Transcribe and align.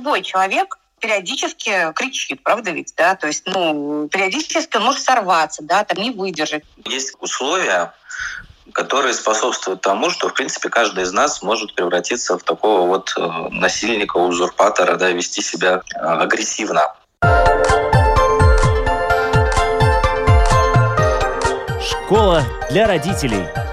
любой 0.00 0.22
человек 0.22 0.78
периодически 0.98 1.92
кричит, 1.94 2.42
правда 2.42 2.70
ведь, 2.70 2.94
да, 2.96 3.14
то 3.14 3.26
есть, 3.26 3.44
ну, 3.46 4.08
периодически 4.08 4.76
он 4.76 4.84
может 4.84 5.02
сорваться, 5.02 5.62
да, 5.62 5.84
там 5.84 6.02
не 6.02 6.10
выдержать. 6.10 6.64
Есть 6.84 7.14
условия, 7.20 7.92
которые 8.72 9.14
способствуют 9.14 9.80
тому, 9.82 10.10
что, 10.10 10.28
в 10.28 10.34
принципе, 10.34 10.68
каждый 10.68 11.04
из 11.04 11.12
нас 11.12 11.42
может 11.42 11.74
превратиться 11.74 12.38
в 12.38 12.42
такого 12.42 12.86
вот 12.86 13.14
э, 13.16 13.20
насильника, 13.50 14.16
узурпатора, 14.18 14.96
да, 14.96 15.10
вести 15.10 15.42
себя 15.42 15.82
э, 15.94 15.98
агрессивно. 15.98 16.82
Школа 21.80 22.42
для 22.70 22.86
родителей. 22.86 23.69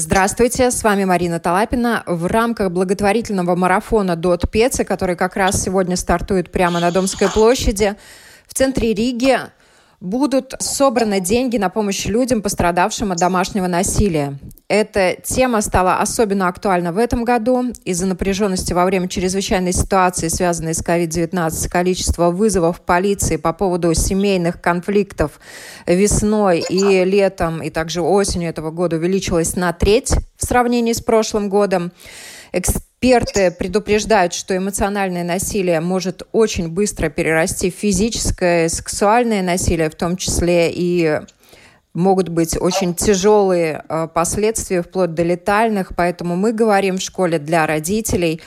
Здравствуйте, 0.00 0.70
с 0.70 0.84
вами 0.84 1.02
Марина 1.02 1.40
Талапина. 1.40 2.04
В 2.06 2.26
рамках 2.26 2.70
благотворительного 2.70 3.56
марафона 3.56 4.14
«Дот 4.14 4.48
Пецы», 4.48 4.84
который 4.84 5.16
как 5.16 5.34
раз 5.34 5.60
сегодня 5.60 5.96
стартует 5.96 6.52
прямо 6.52 6.78
на 6.78 6.92
Домской 6.92 7.28
площади, 7.28 7.96
в 8.46 8.54
центре 8.54 8.94
Риги 8.94 9.40
будут 10.00 10.54
собраны 10.60 11.20
деньги 11.20 11.56
на 11.56 11.70
помощь 11.70 12.06
людям, 12.06 12.40
пострадавшим 12.40 13.12
от 13.12 13.18
домашнего 13.18 13.66
насилия. 13.66 14.38
Эта 14.68 15.16
тема 15.24 15.60
стала 15.62 15.96
особенно 15.96 16.46
актуальна 16.46 16.92
в 16.92 16.98
этом 16.98 17.24
году 17.24 17.72
из-за 17.84 18.06
напряженности 18.06 18.72
во 18.72 18.84
время 18.84 19.08
чрезвычайной 19.08 19.72
ситуации, 19.72 20.28
связанной 20.28 20.74
с 20.74 20.82
COVID-19. 20.82 21.68
Количество 21.68 22.30
вызовов 22.30 22.82
полиции 22.82 23.36
по 23.36 23.52
поводу 23.52 23.92
семейных 23.94 24.60
конфликтов 24.60 25.40
весной 25.86 26.60
и 26.68 27.04
летом, 27.04 27.62
и 27.62 27.70
также 27.70 28.02
осенью 28.02 28.50
этого 28.50 28.70
года 28.70 28.96
увеличилось 28.96 29.56
на 29.56 29.72
треть 29.72 30.12
в 30.36 30.44
сравнении 30.44 30.92
с 30.92 31.00
прошлым 31.00 31.48
годом. 31.48 31.92
Эксперты 33.00 33.52
предупреждают, 33.52 34.34
что 34.34 34.56
эмоциональное 34.56 35.22
насилие 35.22 35.80
может 35.80 36.26
очень 36.32 36.68
быстро 36.68 37.08
перерасти 37.08 37.70
в 37.70 37.74
физическое, 37.74 38.68
сексуальное 38.68 39.40
насилие, 39.40 39.88
в 39.88 39.94
том 39.94 40.16
числе 40.16 40.68
и 40.72 41.20
могут 41.94 42.28
быть 42.28 42.60
очень 42.60 42.96
тяжелые 42.96 43.84
э, 43.88 44.08
последствия, 44.12 44.82
вплоть 44.82 45.14
до 45.14 45.22
летальных. 45.22 45.92
Поэтому 45.96 46.34
мы 46.34 46.52
говорим 46.52 46.98
в 46.98 47.00
школе 47.00 47.38
для 47.38 47.68
родителей 47.68 48.40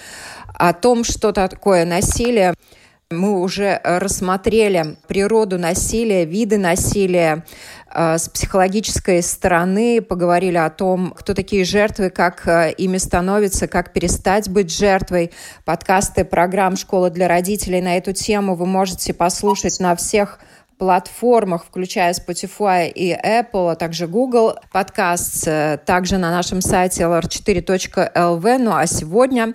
о 0.53 0.73
том, 0.73 1.05
что 1.05 1.31
такое 1.31 1.85
насилие. 1.85 2.53
Мы 3.11 3.39
уже 3.39 3.79
рассмотрели 3.83 4.97
природу 5.07 5.57
насилия, 5.57 6.25
виды 6.25 6.57
насилия, 6.57 7.43
Э, 7.93 8.17
с 8.17 8.29
психологической 8.29 9.21
стороны 9.21 10.01
поговорили 10.01 10.57
о 10.57 10.69
том, 10.69 11.13
кто 11.17 11.33
такие 11.33 11.65
жертвы, 11.65 12.09
как 12.09 12.47
э, 12.47 12.71
ими 12.77 12.97
становятся, 12.97 13.67
как 13.67 13.93
перестать 13.93 14.49
быть 14.49 14.73
жертвой. 14.73 15.31
Подкасты 15.65 16.23
программ 16.23 16.77
«Школа 16.77 17.09
для 17.09 17.27
родителей» 17.27 17.81
на 17.81 17.97
эту 17.97 18.13
тему 18.13 18.55
вы 18.55 18.65
можете 18.65 19.13
послушать 19.13 19.79
на 19.79 19.95
всех 19.95 20.39
платформах, 20.81 21.65
включая 21.65 22.11
Spotify 22.11 22.89
и 22.89 23.13
Apple, 23.13 23.71
а 23.71 23.75
также 23.75 24.07
Google 24.07 24.55
подкаст, 24.71 25.47
э, 25.47 25.77
также 25.85 26.17
на 26.17 26.31
нашем 26.31 26.59
сайте 26.59 27.03
lr4.lv. 27.03 28.57
Ну 28.57 28.75
а 28.75 28.87
сегодня 28.87 29.53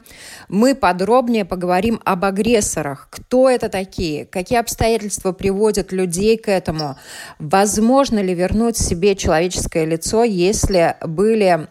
мы 0.49 0.77
подробнее 0.77 1.45
поговорим 1.45 2.01
об 2.05 2.25
агрессорах. 2.25 3.09
Кто 3.11 3.51
это 3.51 3.69
такие? 3.69 4.25
Какие 4.25 4.61
обстоятельства 4.61 5.33
приводят 5.33 5.91
людей 5.91 6.37
к 6.39 6.47
этому? 6.47 6.97
Возможно 7.41 8.21
ли 8.21 8.33
вернуть 8.33 8.77
себе 8.77 9.17
человеческое 9.17 9.85
лицо, 9.85 10.23
если 10.23 10.95
были 11.05 11.67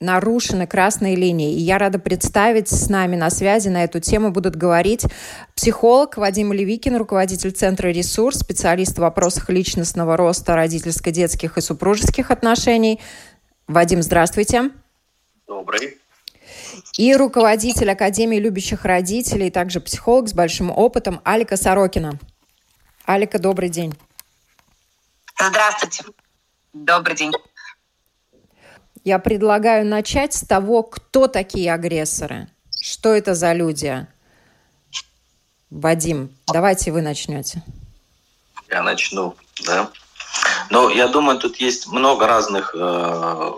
нарушены 0.00 0.66
красные 0.66 1.14
линии. 1.14 1.54
И 1.54 1.60
я 1.60 1.78
рада 1.78 1.98
представить 1.98 2.68
с 2.68 2.88
нами 2.88 3.16
на 3.16 3.28
связи 3.28 3.68
на 3.68 3.84
эту 3.84 4.00
тему 4.00 4.30
будут 4.30 4.56
говорить 4.56 5.04
психолог 5.54 6.16
Вадим 6.16 6.52
Левикин, 6.52 6.96
руководитель 6.96 7.52
Центра 7.52 7.88
«Ресурс», 7.88 8.38
специалист 8.38 8.96
в 8.96 9.00
вопросах 9.00 9.50
личностного 9.50 10.16
роста 10.16 10.56
родительско-детских 10.56 11.58
и 11.58 11.60
супружеских 11.60 12.30
отношений. 12.30 12.98
Вадим, 13.68 14.02
здравствуйте. 14.02 14.70
Добрый. 15.46 15.98
И 16.96 17.14
руководитель 17.14 17.90
Академии 17.90 18.38
любящих 18.38 18.84
родителей, 18.84 19.50
также 19.50 19.80
психолог 19.80 20.28
с 20.28 20.32
большим 20.32 20.70
опытом 20.70 21.20
Алика 21.24 21.56
Сорокина. 21.56 22.18
Алика, 23.04 23.38
добрый 23.38 23.68
день. 23.68 23.94
Здравствуйте. 25.38 26.04
Добрый 26.72 27.16
день. 27.16 27.32
Я 29.04 29.18
предлагаю 29.18 29.86
начать 29.86 30.34
с 30.34 30.42
того, 30.42 30.82
кто 30.82 31.26
такие 31.26 31.72
агрессоры. 31.72 32.48
Что 32.80 33.14
это 33.14 33.34
за 33.34 33.52
люди? 33.52 34.06
Вадим, 35.70 36.34
давайте 36.52 36.92
вы 36.92 37.00
начнете. 37.00 37.62
Я 38.68 38.82
начну, 38.82 39.36
да. 39.64 39.90
Ну, 40.68 40.90
я 40.90 41.08
думаю, 41.08 41.38
тут 41.38 41.56
есть 41.56 41.86
много 41.88 42.26
разных 42.26 42.74
э, 42.74 43.52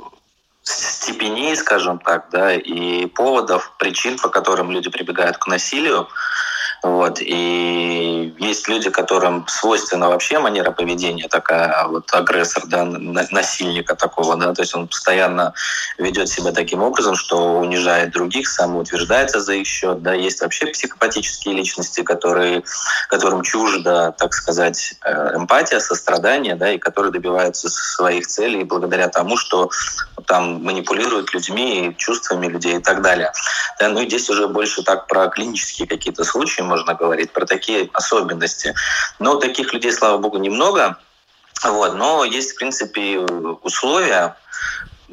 степеней, 0.62 1.56
скажем 1.56 1.98
так, 1.98 2.28
да, 2.30 2.54
и 2.54 3.06
поводов, 3.06 3.72
причин, 3.78 4.18
по 4.18 4.28
которым 4.28 4.70
люди 4.70 4.90
прибегают 4.90 5.38
к 5.38 5.46
насилию. 5.46 6.08
Вот. 6.82 7.20
И 7.20 8.34
есть 8.38 8.68
люди, 8.68 8.90
которым 8.90 9.46
свойственна 9.46 10.08
вообще 10.08 10.40
манера 10.40 10.72
поведения 10.72 11.28
такая, 11.28 11.86
вот 11.86 12.12
агрессор, 12.12 12.64
да, 12.66 12.84
насильника 12.84 13.94
такого, 13.94 14.36
да, 14.36 14.52
то 14.52 14.62
есть 14.62 14.74
он 14.74 14.88
постоянно 14.88 15.54
ведет 15.98 16.28
себя 16.28 16.50
таким 16.50 16.82
образом, 16.82 17.14
что 17.14 17.58
унижает 17.58 18.10
других, 18.10 18.48
самоутверждается 18.48 19.40
за 19.40 19.54
их 19.54 19.66
счет, 19.66 20.02
да, 20.02 20.12
есть 20.14 20.40
вообще 20.40 20.66
психопатические 20.66 21.54
личности, 21.54 22.02
которые, 22.02 22.64
которым 23.08 23.42
чужда, 23.42 24.10
так 24.10 24.34
сказать, 24.34 24.94
э, 25.04 25.36
эмпатия, 25.36 25.78
сострадание, 25.78 26.56
да, 26.56 26.72
и 26.72 26.78
которые 26.78 27.12
добиваются 27.12 27.68
своих 27.68 28.26
целей 28.26 28.64
благодаря 28.64 29.08
тому, 29.08 29.36
что 29.36 29.70
там 30.26 30.62
манипулируют 30.64 31.32
людьми, 31.34 31.94
чувствами 31.98 32.46
людей 32.46 32.76
и 32.76 32.82
так 32.82 33.02
далее. 33.02 33.32
Да, 33.78 33.88
ну 33.88 34.00
и 34.00 34.06
здесь 34.06 34.28
уже 34.30 34.48
больше 34.48 34.82
так 34.82 35.06
про 35.06 35.28
клинические 35.28 35.86
какие-то 35.88 36.24
случаи 36.24 36.62
можно 36.72 36.94
говорить, 36.94 37.32
про 37.32 37.44
такие 37.44 37.90
особенности. 37.92 38.74
Но 39.18 39.36
таких 39.36 39.74
людей, 39.74 39.92
слава 39.92 40.16
богу, 40.16 40.38
немного. 40.38 40.96
Вот, 41.64 41.94
но 41.94 42.24
есть, 42.24 42.52
в 42.52 42.56
принципе, 42.56 43.18
условия, 43.62 44.34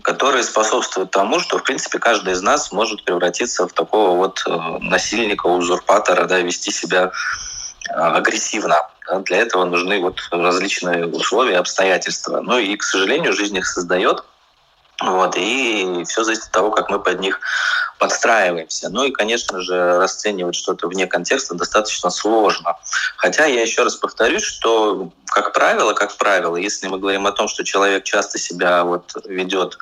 которые 0.02 0.44
способствуют 0.44 1.12
тому, 1.12 1.40
что, 1.42 1.58
в 1.58 1.64
принципе, 1.64 2.00
каждый 2.00 2.34
из 2.34 2.42
нас 2.42 2.72
может 2.72 3.04
превратиться 3.04 3.68
в 3.68 3.74
такого 3.74 4.16
вот 4.16 4.42
э, 4.48 4.52
насильника, 4.80 5.48
узурпатора, 5.48 6.26
да, 6.26 6.40
вести 6.40 6.72
себя 6.72 7.12
э, 7.90 7.94
агрессивно. 7.94 8.78
Для 9.26 9.38
этого 9.38 9.66
нужны 9.66 10.00
вот 10.00 10.22
различные 10.32 11.06
условия, 11.08 11.58
обстоятельства. 11.58 12.40
Ну 12.40 12.58
и, 12.58 12.78
к 12.78 12.84
сожалению, 12.84 13.34
жизнь 13.34 13.58
их 13.58 13.68
создает. 13.68 14.24
Вот, 15.02 15.36
и 15.38 16.04
все 16.08 16.24
зависит 16.24 16.46
от 16.46 16.52
того, 16.52 16.72
как 16.72 16.90
мы 16.90 17.00
под 17.00 17.20
них 17.20 17.40
подстраиваемся. 18.00 18.90
Ну 18.90 19.06
и, 19.06 19.12
конечно 19.12 19.62
же, 19.62 19.98
расценивать 19.98 20.56
что-то 20.56 20.88
вне 20.88 21.08
контекста 21.08 21.56
достаточно 21.56 22.10
сложно. 22.10 22.76
Хотя 23.16 23.46
я 23.46 23.62
еще 23.62 23.84
раз 23.84 23.96
повторюсь, 23.96 24.44
что, 24.44 25.10
как 25.28 25.54
правило, 25.54 25.94
как 25.94 26.16
правило, 26.18 26.58
если 26.58 26.88
мы 26.88 26.98
говорим 26.98 27.28
о 27.28 27.32
том, 27.32 27.48
что 27.48 27.64
человек 27.64 28.04
часто 28.04 28.40
себя 28.40 28.84
вот 28.84 29.14
ведет 29.26 29.78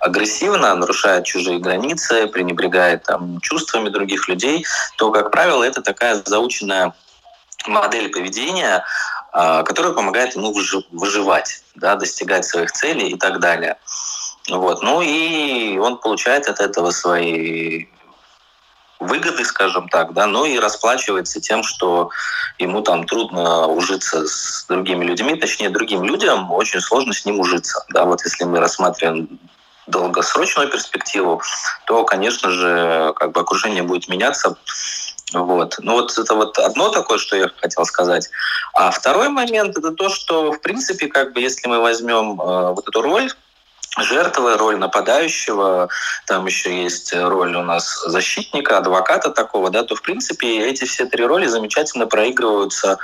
агрессивно, 0.00 0.74
нарушает 0.74 1.24
чужие 1.24 1.58
границы, 1.58 2.26
пренебрегает 2.26 3.02
там, 3.04 3.40
чувствами 3.40 3.90
других 3.90 4.28
людей, 4.28 4.64
то, 4.96 5.10
как 5.10 5.30
правило, 5.30 5.62
это 5.62 5.82
такая 5.82 6.22
заученная 6.24 6.94
модель 7.66 8.10
поведения, 8.10 8.84
а, 9.32 9.62
которая 9.62 9.92
помогает 9.92 10.36
ему 10.36 10.54
выживать, 10.92 11.62
да, 11.74 11.96
достигать 11.96 12.44
своих 12.44 12.72
целей 12.72 13.10
и 13.10 13.18
так 13.18 13.40
далее. 13.40 13.78
Вот. 14.48 14.82
Ну 14.82 15.00
и 15.00 15.78
он 15.78 15.98
получает 15.98 16.48
от 16.48 16.60
этого 16.60 16.90
свои 16.90 17.86
выгоды, 19.00 19.44
скажем 19.44 19.88
так, 19.88 20.12
да, 20.12 20.26
ну 20.26 20.44
и 20.44 20.58
расплачивается 20.58 21.40
тем, 21.40 21.62
что 21.62 22.10
ему 22.58 22.80
там 22.82 23.06
трудно 23.06 23.66
ужиться 23.66 24.26
с 24.26 24.64
другими 24.66 25.04
людьми, 25.04 25.36
точнее, 25.36 25.68
другим 25.68 26.04
людям 26.04 26.50
очень 26.52 26.80
сложно 26.80 27.12
с 27.12 27.24
ним 27.24 27.40
ужиться, 27.40 27.84
да, 27.90 28.04
вот 28.04 28.22
если 28.24 28.44
мы 28.44 28.60
рассматриваем 28.60 29.38
долгосрочную 29.86 30.70
перспективу, 30.70 31.42
то, 31.86 32.04
конечно 32.04 32.50
же, 32.50 33.12
как 33.16 33.32
бы 33.32 33.40
окружение 33.40 33.82
будет 33.82 34.08
меняться, 34.08 34.56
вот. 35.32 35.76
Ну 35.80 35.92
вот 35.94 36.16
это 36.16 36.34
вот 36.34 36.58
одно 36.58 36.90
такое, 36.90 37.18
что 37.18 37.36
я 37.36 37.50
хотел 37.60 37.84
сказать. 37.84 38.30
А 38.72 38.90
второй 38.90 39.30
момент 39.30 39.76
это 39.76 39.90
то, 39.90 40.08
что 40.08 40.52
в 40.52 40.60
принципе, 40.60 41.08
как 41.08 41.32
бы, 41.32 41.40
если 41.40 41.66
мы 41.66 41.80
возьмем 41.80 42.40
э, 42.40 42.72
вот 42.72 42.86
эту 42.86 43.02
роль 43.02 43.32
жертвы, 43.98 44.56
роль 44.56 44.76
нападающего, 44.76 45.88
там 46.26 46.46
еще 46.46 46.82
есть 46.82 47.14
роль 47.14 47.54
у 47.56 47.62
нас 47.62 48.02
защитника, 48.06 48.78
адвоката 48.78 49.30
такого, 49.30 49.70
да, 49.70 49.82
то 49.84 49.94
в 49.94 50.02
принципе 50.02 50.68
эти 50.68 50.84
все 50.84 51.06
три 51.06 51.24
роли 51.24 51.46
замечательно 51.46 52.06
проигрываются 52.06 52.98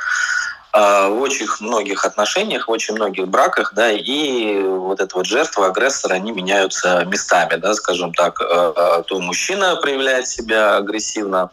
в 0.72 1.20
очень 1.20 1.46
многих 1.60 2.04
отношениях, 2.04 2.68
в 2.68 2.70
очень 2.70 2.94
многих 2.94 3.28
браках, 3.28 3.72
да, 3.74 3.90
и 3.90 4.62
вот 4.62 5.00
эта 5.00 5.16
вот 5.16 5.26
жертва, 5.26 5.66
агрессор, 5.66 6.12
они 6.12 6.32
меняются 6.32 7.04
местами, 7.06 7.56
да, 7.56 7.74
скажем 7.74 8.14
так. 8.14 8.40
Э, 8.40 8.72
э, 8.76 9.02
то 9.06 9.20
мужчина 9.20 9.76
проявляет 9.76 10.28
себя 10.28 10.76
агрессивно, 10.76 11.50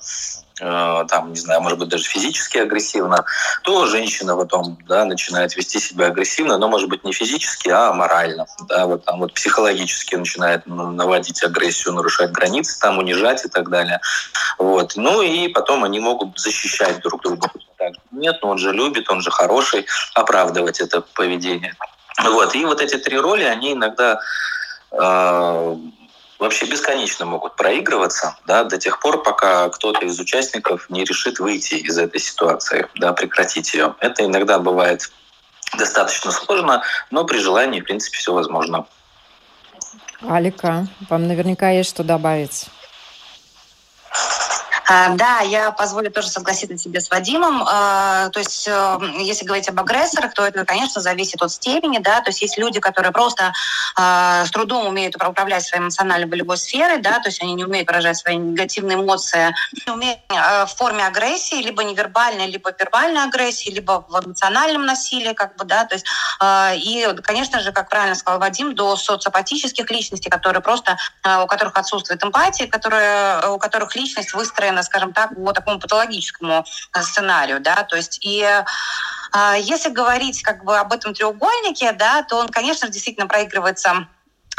Э, 0.60 1.06
там, 1.08 1.32
не 1.32 1.40
знаю, 1.40 1.62
может 1.62 1.78
быть, 1.78 1.90
даже 1.90 2.04
физически 2.04 2.58
агрессивно, 2.58 3.26
то 3.64 3.86
женщина 3.86 4.36
потом 4.36 4.78
да, 4.88 5.06
начинает 5.06 5.56
вести 5.56 5.80
себя 5.80 6.08
агрессивно, 6.08 6.58
но, 6.58 6.68
может 6.68 6.90
быть, 6.90 7.04
не 7.04 7.14
физически, 7.14 7.70
а 7.70 7.94
морально. 7.94 8.48
Да, 8.68 8.88
вот 8.88 9.06
там 9.06 9.20
вот 9.20 9.34
психологически 9.34 10.16
начинает 10.16 10.66
наводить 10.66 11.44
агрессию, 11.44 11.94
нарушать 11.94 12.32
границы, 12.32 12.80
там 12.80 12.98
унижать 12.98 13.46
и 13.46 13.50
так 13.50 13.70
далее. 13.70 14.00
Вот. 14.58 14.94
Ну 14.96 15.22
и 15.22 15.48
потом 15.50 15.84
они 15.84 16.00
могут 16.00 16.40
защищать 16.40 17.02
друг 17.02 17.22
друга. 17.22 17.50
Так, 17.88 18.04
нет, 18.12 18.40
ну 18.42 18.50
он 18.50 18.58
же 18.58 18.74
любит, 18.74 19.10
он 19.10 19.22
же 19.22 19.32
хороший, 19.32 19.86
оправдывать 20.14 20.82
это 20.82 21.02
поведение. 21.02 21.76
Вот. 22.24 22.54
И 22.56 22.66
вот 22.66 22.82
эти 22.82 22.98
три 22.98 23.18
роли, 23.18 23.44
они 23.44 23.74
иногда 23.74 24.20
э, 24.92 25.78
вообще 26.40 26.66
бесконечно 26.66 27.26
могут 27.26 27.56
проигрываться 27.56 28.38
да, 28.46 28.66
до 28.66 28.78
тех 28.78 29.00
пор, 29.00 29.24
пока 29.24 29.70
кто-то 29.70 30.06
из 30.06 30.20
участников 30.20 30.90
не 30.90 31.06
решит 31.06 31.40
выйти 31.40 31.76
из 31.76 31.98
этой 31.98 32.20
ситуации, 32.20 32.88
да, 32.96 33.14
прекратить 33.14 33.74
ее. 33.74 33.96
Это 34.00 34.26
иногда 34.26 34.60
бывает 34.60 35.10
достаточно 35.78 36.32
сложно, 36.32 36.84
но 37.10 37.24
при 37.24 37.38
желании, 37.38 37.80
в 37.80 37.86
принципе, 37.86 38.18
все 38.18 38.34
возможно. 38.34 38.86
Алика, 40.28 40.88
вам 41.10 41.28
наверняка 41.28 41.70
есть 41.70 41.92
что 41.92 42.04
добавить. 42.04 42.68
А, 44.90 45.10
да, 45.10 45.42
я 45.42 45.72
позволю 45.72 46.10
тоже 46.12 46.30
согласиться 46.30 46.78
себе 46.78 47.02
с 47.02 47.10
Вадимом. 47.10 47.62
А, 47.68 48.30
то 48.30 48.40
есть, 48.40 48.68
э, 48.70 49.00
если 49.20 49.44
говорить 49.44 49.68
об 49.68 49.78
агрессорах, 49.82 50.34
то 50.34 50.46
это, 50.46 50.64
конечно, 50.64 51.02
зависит 51.02 51.42
от 51.42 51.52
степени, 51.52 51.98
да, 52.00 52.22
то 52.22 52.30
есть 52.30 52.42
есть 52.42 52.58
люди, 52.58 52.80
которые 52.80 53.12
просто 53.12 53.52
а, 53.98 54.46
с 54.46 54.52
трудом 54.52 54.88
умеют 54.88 55.16
управлять 55.16 55.66
своей 55.66 55.84
эмоциональной 55.84 56.30
волевой 56.30 56.58
сферой, 56.58 57.00
да, 57.00 57.20
то 57.20 57.28
есть 57.28 57.42
они 57.42 57.54
не 57.54 57.66
умеют 57.66 57.88
выражать 57.88 58.18
свои 58.18 58.38
негативные 58.38 58.98
эмоции, 58.98 59.54
не 59.86 59.92
умеют 59.92 60.20
в 60.30 60.68
форме 60.78 61.06
агрессии, 61.06 61.62
либо 61.62 61.84
невербальной, 61.84 62.48
либо 62.48 62.72
вербальной 62.78 63.24
агрессии, 63.24 63.70
либо 63.70 64.06
в 64.08 64.26
эмоциональном 64.26 64.86
насилии, 64.86 65.34
как 65.34 65.58
бы, 65.58 65.66
да, 65.66 65.84
то 65.86 65.96
есть, 65.96 66.06
и, 66.86 67.08
конечно 67.24 67.60
же, 67.60 67.72
как 67.74 67.90
правильно 67.90 68.16
сказал 68.16 68.40
Вадим, 68.40 68.74
до 68.74 68.96
социопатических 68.96 69.90
личностей, 69.92 70.30
которые 70.30 70.62
просто, 70.62 70.98
у 71.26 71.48
которых 71.48 71.76
отсутствует 71.76 72.24
эмпатия, 72.24 72.68
которые, 72.68 73.50
у 73.50 73.58
которых 73.58 73.96
личность 73.96 74.34
выстроена 74.34 74.77
выстроена, 74.78 74.84
скажем 74.84 75.14
так, 75.14 75.36
по 75.36 75.54
такому 75.54 75.80
патологическому 75.80 76.66
э, 76.94 77.02
сценарию, 77.02 77.60
да, 77.60 77.84
то 77.84 77.96
есть 77.96 78.20
и 78.26 78.42
э, 78.44 79.56
если 79.60 79.90
говорить 79.90 80.42
как 80.44 80.64
бы 80.64 80.78
об 80.78 80.94
этом 80.94 81.14
треугольнике, 81.14 81.92
да, 81.94 82.24
то 82.24 82.38
он, 82.38 82.50
конечно, 82.50 82.90
действительно 82.90 83.28
проигрывается 83.28 84.08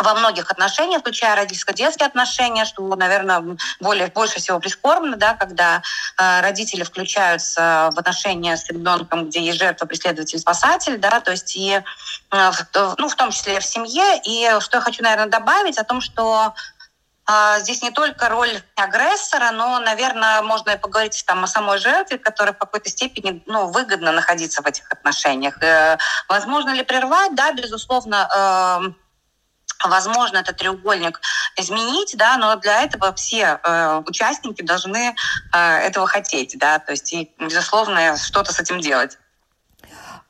во 0.01 0.15
многих 0.15 0.49
отношениях, 0.53 1.01
включая 1.01 1.35
родительско-детские 1.35 2.07
отношения, 2.07 2.65
что, 2.65 2.95
наверное, 2.95 3.57
более, 3.81 4.07
больше 4.07 4.39
всего 4.39 4.61
прискорбно, 4.61 5.17
да, 5.17 5.35
когда 5.35 5.83
э, 6.17 6.41
родители 6.41 6.85
включаются 6.85 7.91
в 7.93 7.99
отношения 7.99 8.57
с 8.57 8.69
ребенком, 8.69 9.29
где 9.29 9.41
есть 9.41 9.59
жертва, 9.59 9.87
преследователь, 9.87 10.39
спасатель, 10.39 10.99
да, 10.99 11.21
то 11.21 11.33
есть 11.33 11.57
и, 11.57 11.83
э, 12.31 12.51
ну, 12.99 13.09
в 13.09 13.15
том 13.17 13.33
числе 13.33 13.59
в 13.59 13.65
семье. 13.65 14.21
И 14.25 14.61
что 14.61 14.77
я 14.77 14.83
хочу, 14.83 15.03
наверное, 15.03 15.27
добавить 15.27 15.79
о 15.79 15.85
том, 15.85 16.01
что 16.01 16.55
здесь 17.59 17.83
не 17.83 17.91
только 17.91 18.29
роль 18.29 18.63
агрессора, 18.75 19.51
но, 19.51 19.79
наверное, 19.81 20.41
можно 20.43 20.71
и 20.71 20.79
поговорить 20.79 21.25
там 21.27 21.45
о 21.45 21.47
самой 21.47 21.79
жертве, 21.79 22.19
которая 22.19 22.55
в 22.55 22.59
какой-то 22.59 22.89
степени 22.89 23.43
ну, 23.47 23.69
выгодно 23.69 24.13
находиться 24.13 24.63
в 24.63 24.67
этих 24.67 24.91
отношениях. 24.91 25.63
Э, 25.63 25.99
возможно 26.29 26.71
ли 26.71 26.83
прервать? 26.83 27.35
Да, 27.35 27.53
безусловно, 27.53 28.29
эм, 28.35 28.97
возможно 29.85 30.39
этот 30.39 30.57
треугольник 30.57 31.21
изменить, 31.57 32.17
да, 32.17 32.37
но 32.39 32.57
для 32.57 32.83
этого 32.83 33.15
все 33.15 33.61
э, 33.63 34.03
участники 34.07 34.63
должны 34.63 35.15
э, 35.53 35.59
этого 35.59 36.07
хотеть, 36.07 36.59
да, 36.59 36.79
то 36.79 36.93
есть 36.93 37.13
и, 37.13 37.33
безусловно, 37.39 38.17
что-то 38.17 38.53
с 38.53 38.61
этим 38.61 38.81
делать. 38.81 39.19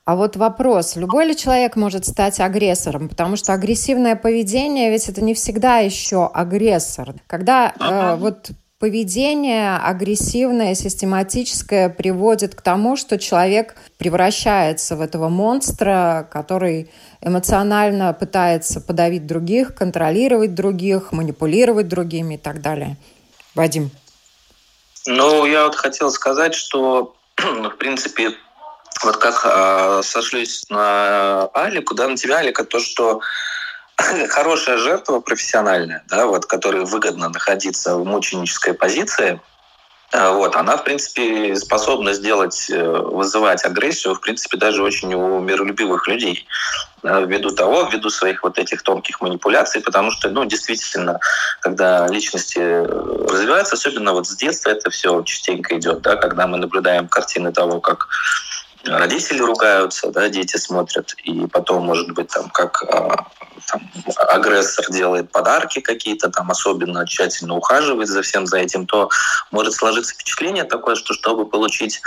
А 0.08 0.16
вот 0.16 0.37
вопрос, 0.37 0.96
любой 0.96 1.26
ли 1.26 1.37
человек 1.37 1.76
может 1.76 2.06
стать 2.06 2.40
агрессором? 2.40 3.10
Потому 3.10 3.37
что 3.37 3.52
агрессивное 3.52 4.16
поведение, 4.16 4.90
ведь 4.90 5.06
это 5.10 5.22
не 5.22 5.34
всегда 5.34 5.81
еще 5.81 6.31
агрессор. 6.32 7.12
Когда 7.26 7.75
э, 7.78 8.16
вот 8.16 8.52
поведение 8.78 9.76
агрессивное, 9.76 10.75
систематическое 10.75 11.90
приводит 11.90 12.55
к 12.55 12.62
тому, 12.62 12.96
что 12.96 13.19
человек 13.19 13.76
превращается 13.99 14.96
в 14.96 15.02
этого 15.02 15.28
монстра, 15.28 16.26
который 16.32 16.90
эмоционально 17.20 18.14
пытается 18.14 18.81
подавить 18.81 19.26
других, 19.26 19.75
контролировать 19.75 20.54
других, 20.54 21.12
манипулировать 21.12 21.88
другими 21.88 22.37
и 22.37 22.38
так 22.38 22.62
далее. 22.62 22.96
Вадим. 23.54 23.90
Ну, 25.06 25.44
я 25.44 25.64
вот 25.64 25.75
хотел 25.75 26.11
сказать, 26.11 26.54
что, 26.54 27.14
в 27.37 27.76
принципе, 27.76 28.32
вот 29.02 29.17
как 29.17 29.43
э, 29.44 30.00
сошлюсь 30.02 30.64
на 30.69 31.46
Алику, 31.55 31.94
да, 31.94 32.08
на 32.08 32.17
тебя, 32.17 32.38
Алика, 32.38 32.64
то, 32.64 32.81
что 32.81 33.20
хорошая 34.29 34.79
жертва 34.79 35.20
профессиональная, 35.20 36.02
да, 36.08 36.26
вот, 36.26 36.46
которой 36.46 36.85
выгодно 36.85 37.29
находиться 37.29 37.96
в 37.96 38.05
мученической 38.05 38.75
позиции, 38.75 39.40
э, 40.12 40.31
вот, 40.31 40.56
она, 40.56 40.76
в 40.76 40.85
принципе, 40.85 41.55
способна 41.56 42.12
сделать, 42.12 42.69
э, 42.70 42.82
вызывать 42.82 43.64
агрессию, 43.64 44.14
в 44.14 44.20
принципе, 44.20 44.56
даже 44.56 44.82
очень 44.82 45.14
у 45.14 45.38
миролюбивых 45.38 46.08
людей, 46.08 46.46
ввиду 47.05 47.50
того, 47.50 47.85
ввиду 47.85 48.11
своих 48.11 48.43
вот 48.43 48.58
этих 48.58 48.82
тонких 48.82 49.20
манипуляций, 49.20 49.81
потому 49.81 50.11
что, 50.11 50.31
ну, 50.31 50.44
действительно, 50.44 51.20
когда 51.61 52.08
личности 52.08 52.58
развиваются, 52.58 53.76
особенно 53.76 54.12
вот 54.12 54.26
с 54.26 54.35
детства 54.35 54.70
это 54.70 54.90
все 54.90 55.23
частенько 55.23 55.79
идет, 55.79 56.02
да, 56.02 56.17
когда 56.17 56.49
мы 56.49 56.56
наблюдаем 56.58 57.06
картины 57.06 57.52
того, 57.52 57.81
как 57.81 58.08
родители 58.88 59.40
ругаются, 59.40 60.11
да, 60.11 60.29
дети 60.29 60.56
смотрят, 60.56 61.14
и 61.25 61.46
потом, 61.46 61.85
может 61.85 62.12
быть, 62.12 62.29
там, 62.29 62.49
как 62.50 62.82
а, 62.82 63.26
там, 63.70 63.82
агрессор 64.29 64.87
делает 64.90 65.31
подарки 65.31 65.81
какие-то, 65.81 66.31
там 66.31 66.50
особенно 66.50 67.06
тщательно 67.06 67.55
ухаживает 67.55 68.08
за 68.08 68.23
всем 68.23 68.46
за 68.46 68.58
этим, 68.58 68.87
то 68.87 69.11
может 69.50 69.75
сложиться 69.75 70.14
впечатление 70.14 70.64
такое, 70.64 70.94
что 70.94 71.14
чтобы 71.14 71.46
получить 71.46 72.00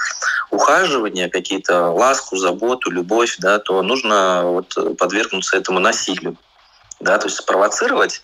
ухаживание, 0.50 1.30
какие-то 1.30 1.92
ласку, 1.92 2.38
заботу, 2.38 2.90
любовь, 2.90 3.36
да, 3.40 3.60
то 3.60 3.82
нужно 3.82 4.42
вот 4.44 4.98
подвергнуться 4.98 5.58
этому 5.58 5.80
насилию, 5.80 6.38
да, 7.00 7.18
то 7.18 7.28
есть 7.28 7.38
спровоцировать 7.38 8.22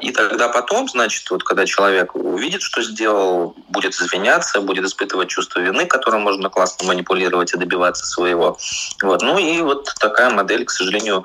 и 0.00 0.10
тогда 0.10 0.48
потом, 0.48 0.88
значит, 0.88 1.30
вот 1.30 1.44
когда 1.44 1.64
человек 1.64 2.16
увидит, 2.16 2.60
что 2.60 2.82
сделал, 2.82 3.54
будет 3.68 3.94
извиняться, 3.94 4.60
будет 4.60 4.84
испытывать 4.84 5.28
чувство 5.28 5.60
вины, 5.60 5.86
которым 5.86 6.22
можно 6.22 6.50
классно 6.50 6.88
манипулировать 6.88 7.54
и 7.54 7.56
добиваться 7.56 8.04
своего. 8.04 8.58
Вот. 9.00 9.22
Ну 9.22 9.38
и 9.38 9.60
вот 9.60 9.94
такая 10.00 10.30
модель, 10.30 10.64
к 10.64 10.70
сожалению, 10.70 11.24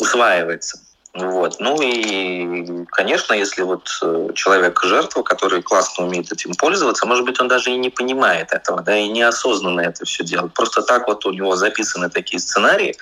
усваивается. 0.00 0.80
Вот. 1.14 1.56
Ну 1.58 1.80
и, 1.82 2.84
конечно, 2.86 3.34
если 3.34 3.62
вот 3.62 3.88
э, 4.02 4.28
человек 4.34 4.80
жертва, 4.84 5.22
который 5.22 5.62
классно 5.62 6.06
умеет 6.06 6.30
этим 6.30 6.54
пользоваться, 6.54 7.06
может 7.06 7.24
быть, 7.24 7.40
он 7.40 7.48
даже 7.48 7.70
и 7.70 7.76
не 7.76 7.90
понимает 7.90 8.52
этого, 8.52 8.82
да, 8.82 8.96
и 8.96 9.08
неосознанно 9.08 9.80
это 9.80 10.04
все 10.04 10.22
делает. 10.22 10.54
Просто 10.54 10.82
так 10.82 11.08
вот 11.08 11.26
у 11.26 11.32
него 11.32 11.56
записаны 11.56 12.08
такие 12.08 12.38
сценарии, 12.38 12.96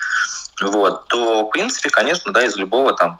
вот, 0.61 1.07
то, 1.07 1.45
в 1.45 1.51
принципе, 1.51 1.89
конечно, 1.89 2.31
да, 2.31 2.43
из 2.43 2.55
любого 2.55 2.93
там 2.93 3.19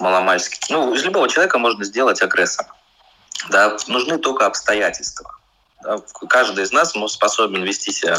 маломальски. 0.00 0.58
Ну, 0.70 0.94
из 0.94 1.04
любого 1.04 1.28
человека 1.28 1.58
можно 1.58 1.84
сделать 1.84 2.22
агрессора. 2.22 2.68
Да, 3.50 3.76
нужны 3.86 4.18
только 4.18 4.46
обстоятельства. 4.46 5.30
Да, 5.82 5.98
каждый 6.28 6.64
из 6.64 6.72
нас 6.72 6.94
способен 7.08 7.62
вести 7.62 7.92
себя 7.92 8.18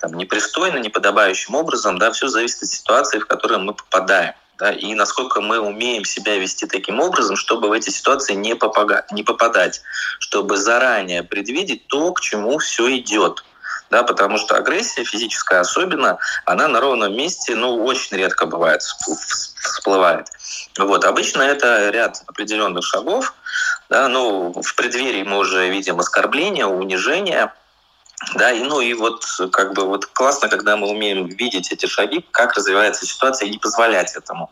там, 0.00 0.14
непристойно, 0.14 0.78
неподобающим 0.78 1.54
образом. 1.54 1.98
Да, 1.98 2.10
все 2.10 2.28
зависит 2.28 2.62
от 2.62 2.68
ситуации, 2.68 3.18
в 3.18 3.26
которую 3.26 3.60
мы 3.60 3.74
попадаем. 3.74 4.34
Да, 4.58 4.72
и 4.72 4.94
насколько 4.94 5.42
мы 5.42 5.60
умеем 5.60 6.04
себя 6.06 6.38
вести 6.38 6.66
таким 6.66 7.00
образом, 7.00 7.36
чтобы 7.36 7.68
в 7.68 7.72
эти 7.72 7.90
ситуации 7.90 8.32
не, 8.32 8.54
попадать, 8.54 9.12
не 9.12 9.22
попадать, 9.22 9.82
чтобы 10.18 10.56
заранее 10.56 11.22
предвидеть 11.22 11.86
то, 11.88 12.12
к 12.12 12.20
чему 12.22 12.56
все 12.58 12.96
идет 12.96 13.44
да, 13.90 14.02
потому 14.02 14.38
что 14.38 14.56
агрессия 14.56 15.04
физическая 15.04 15.60
особенно, 15.60 16.18
она 16.44 16.68
на 16.68 16.80
ровном 16.80 17.14
месте, 17.16 17.54
ну, 17.54 17.84
очень 17.84 18.16
редко 18.16 18.46
бывает, 18.46 18.82
всплывает. 18.82 20.28
Вот, 20.78 21.04
обычно 21.04 21.42
это 21.42 21.90
ряд 21.90 22.22
определенных 22.26 22.84
шагов, 22.84 23.34
да, 23.88 24.08
ну, 24.08 24.52
в 24.52 24.74
преддверии 24.74 25.22
мы 25.22 25.38
уже 25.38 25.68
видим 25.68 25.98
оскорбление, 26.00 26.66
унижение, 26.66 27.52
да, 28.34 28.50
и, 28.50 28.62
ну 28.62 28.80
и 28.80 28.94
вот 28.94 29.24
как 29.52 29.74
бы 29.74 29.84
вот 29.84 30.06
классно, 30.06 30.48
когда 30.48 30.76
мы 30.76 30.88
умеем 30.88 31.26
видеть 31.26 31.70
эти 31.70 31.86
шаги, 31.86 32.24
как 32.30 32.54
развивается 32.54 33.04
ситуация, 33.04 33.46
и 33.46 33.50
не 33.50 33.58
позволять 33.58 34.16
этому 34.16 34.50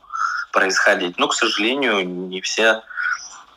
происходить. 0.53 1.19
Но, 1.19 1.29
к 1.29 1.35
сожалению, 1.35 2.07
не 2.07 2.41
все 2.41 2.83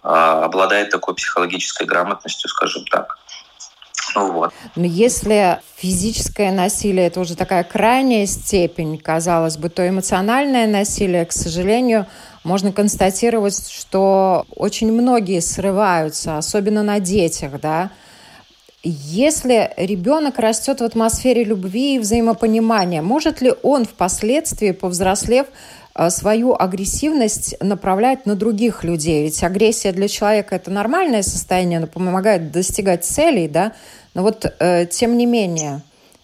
а, 0.02 0.46
обладают 0.46 0.90
такой 0.90 1.14
психологической 1.16 1.86
грамотностью, 1.86 2.50
скажем 2.50 2.86
так. 2.86 3.18
Вот. 4.18 4.54
Но 4.76 4.86
если 4.86 5.60
физическое 5.76 6.52
насилие 6.52 7.08
это 7.08 7.20
уже 7.20 7.36
такая 7.36 7.64
крайняя 7.64 8.26
степень, 8.26 8.98
казалось 8.98 9.58
бы, 9.58 9.70
то 9.70 9.88
эмоциональное 9.88 10.68
насилие, 10.68 11.26
к 11.26 11.32
сожалению, 11.32 12.06
можно 12.44 12.72
констатировать, 12.72 13.70
что 13.70 14.46
очень 14.56 14.92
многие 14.92 15.42
срываются, 15.42 16.38
особенно 16.38 16.84
на 16.84 17.00
детях, 17.00 17.60
да. 17.62 17.92
Если 18.84 19.74
ребенок 19.76 20.40
растет 20.40 20.80
в 20.80 20.84
атмосфере 20.84 21.44
любви 21.44 21.96
и 21.96 22.00
взаимопонимания, 22.00 23.02
может 23.02 23.42
ли 23.42 23.54
он 23.64 23.84
впоследствии, 23.84 24.72
повзрослев, 24.72 25.48
э, 25.94 26.10
свою 26.10 26.56
агрессивность 26.56 27.56
направлять 27.60 28.26
на 28.26 28.36
других 28.36 28.86
людей? 28.86 29.24
Ведь 29.24 29.44
агрессия 29.44 29.92
для 29.92 30.08
человека 30.08 30.56
это 30.56 30.72
нормальное 30.72 31.24
состояние, 31.24 31.80
она 31.80 31.88
помогает 31.88 32.52
достигать 32.52 33.04
целей, 33.04 33.50
да. 33.50 33.74
Но 34.18 34.24
вот 34.24 34.46
э, 34.46 34.88
тем 34.88 35.16
не 35.16 35.28
менее, 35.28 35.84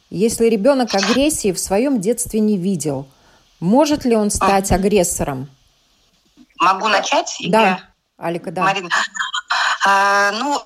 если 0.09 0.47
ребенок 0.47 0.95
агрессии 0.95 1.51
в 1.51 1.59
своем 1.59 2.01
детстве 2.01 2.39
не 2.39 2.57
видел, 2.57 3.07
может 3.59 4.03
ли 4.03 4.15
он 4.15 4.31
стать 4.31 4.71
агрессором? 4.71 5.47
Могу 6.59 6.87
начать? 6.87 7.37
Да, 7.49 7.81
Алика, 8.17 8.49
да. 8.49 8.63
Марина. 8.63 8.89
А, 9.85 10.31
ну, 10.31 10.59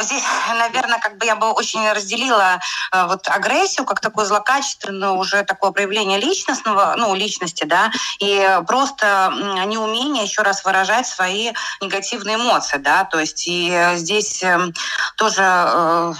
Здесь, 0.00 0.22
наверное, 0.48 0.98
как 0.98 1.18
бы 1.18 1.26
я 1.26 1.36
бы 1.36 1.50
очень 1.50 1.90
разделила 1.90 2.60
э, 2.92 3.06
вот 3.06 3.26
агрессию 3.28 3.84
как 3.84 4.00
такое 4.00 4.24
злокачественное 4.26 5.10
уже 5.10 5.42
такое 5.44 5.70
проявление 5.72 6.18
личностного, 6.18 6.94
ну, 6.96 7.14
личности, 7.14 7.64
да, 7.64 7.90
и 8.20 8.60
просто 8.66 9.32
неумение 9.66 10.24
еще 10.24 10.42
раз 10.42 10.64
выражать 10.64 11.06
свои 11.06 11.52
негативные 11.80 12.36
эмоции, 12.36 12.78
да, 12.78 13.04
то 13.04 13.18
есть 13.18 13.46
и 13.46 13.92
здесь 13.94 14.42
эм, 14.42 14.72
тоже 15.16 15.42
э, 15.42 16.14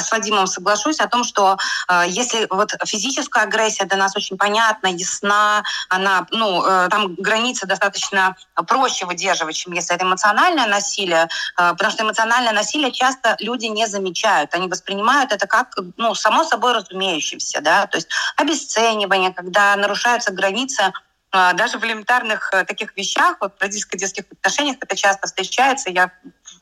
с 0.00 0.10
Вадимом 0.10 0.46
соглашусь 0.46 1.00
о 1.00 1.08
том, 1.08 1.24
что 1.24 1.58
э, 1.88 2.04
если 2.08 2.46
вот 2.50 2.72
физическая 2.86 3.44
агрессия 3.44 3.84
для 3.84 3.98
нас 3.98 4.16
очень 4.16 4.36
понятна, 4.36 4.88
ясна, 4.88 5.62
она, 5.88 6.26
ну, 6.30 6.62
там 6.90 7.14
границы 7.16 7.66
достаточно 7.66 8.36
проще 8.66 9.06
выдерживать, 9.06 9.56
чем 9.56 9.72
если 9.72 9.94
это 9.94 10.04
эмоциональное 10.04 10.66
насилие, 10.66 11.28
потому 11.56 11.90
что 11.90 12.04
эмоциональное 12.04 12.52
насилие 12.52 12.69
насилие 12.70 12.92
часто 12.92 13.36
люди 13.40 13.66
не 13.66 13.86
замечают. 13.86 14.54
Они 14.54 14.68
воспринимают 14.68 15.32
это 15.32 15.46
как, 15.46 15.74
ну, 15.96 16.14
само 16.14 16.44
собой 16.44 16.72
разумеющимся, 16.72 17.60
да, 17.60 17.86
то 17.86 17.96
есть 17.96 18.08
обесценивание, 18.36 19.32
когда 19.32 19.74
нарушаются 19.76 20.32
границы 20.32 20.92
а, 21.32 21.52
даже 21.52 21.78
в 21.78 21.84
элементарных 21.84 22.50
э, 22.52 22.64
таких 22.64 22.96
вещах, 22.96 23.36
вот 23.40 23.56
в 23.56 23.62
родительско-детских 23.62 24.24
отношениях 24.32 24.76
это 24.80 24.96
часто 24.96 25.26
встречается, 25.26 25.90
я 25.90 26.10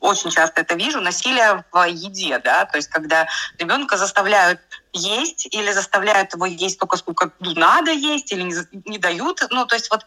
очень 0.01 0.31
часто 0.31 0.61
это 0.61 0.75
вижу, 0.75 1.01
насилие 1.01 1.65
в 1.73 1.85
еде, 1.89 2.39
да, 2.39 2.67
то 2.67 2.77
есть 2.77 2.89
когда 2.89 3.27
ребенка 3.59 3.97
заставляют 3.97 4.61
есть 4.93 5.47
или 5.55 5.73
заставляют 5.73 6.35
его 6.35 6.47
есть 6.47 6.79
только 6.79 6.97
сколько 6.97 7.31
надо 7.41 7.93
есть 7.93 8.31
или 8.33 8.43
не, 8.43 8.55
не 8.85 8.99
дают, 8.99 9.43
ну, 9.51 9.67
то 9.67 9.75
есть 9.75 9.91
вот 9.91 10.07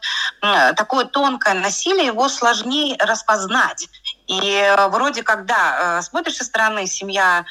такое 0.75 1.05
тонкое 1.05 1.55
насилие, 1.55 2.07
его 2.07 2.29
сложнее 2.29 2.95
распознать. 2.99 3.87
И 4.31 4.75
вроде 4.89 5.23
когда 5.23 5.99
э, 5.99 6.01
смотришь 6.03 6.37
со 6.37 6.45
стороны, 6.45 6.87
семья 6.87 7.45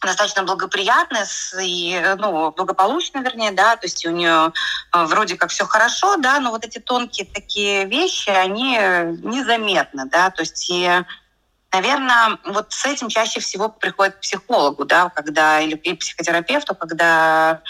достаточно 0.00 0.42
благоприятная 0.42 1.26
и 1.60 2.16
ну, 2.18 2.50
благополучная, 2.50 3.22
вернее, 3.22 3.52
да, 3.52 3.76
то 3.76 3.86
есть 3.86 4.04
у 4.06 4.10
нее 4.10 4.52
э, 4.94 5.04
вроде 5.04 5.36
как 5.36 5.50
все 5.50 5.66
хорошо, 5.66 6.16
да, 6.16 6.40
но 6.40 6.50
вот 6.50 6.64
эти 6.64 6.78
тонкие 6.78 7.26
такие 7.26 7.84
вещи, 7.84 8.30
они 8.30 8.72
незаметны, 8.72 10.06
да, 10.06 10.30
то 10.30 10.42
есть 10.42 10.70
и 10.70 11.04
Наверное, 11.74 12.38
вот 12.44 12.70
с 12.70 12.84
этим 12.84 13.08
чаще 13.08 13.40
всего 13.40 13.70
приходит 13.70 14.16
к 14.16 14.20
психологу, 14.20 14.84
да, 14.84 15.08
когда 15.08 15.58
или 15.58 15.74
и 15.74 15.94
психотерапевту, 15.94 16.74
когда 16.74 17.62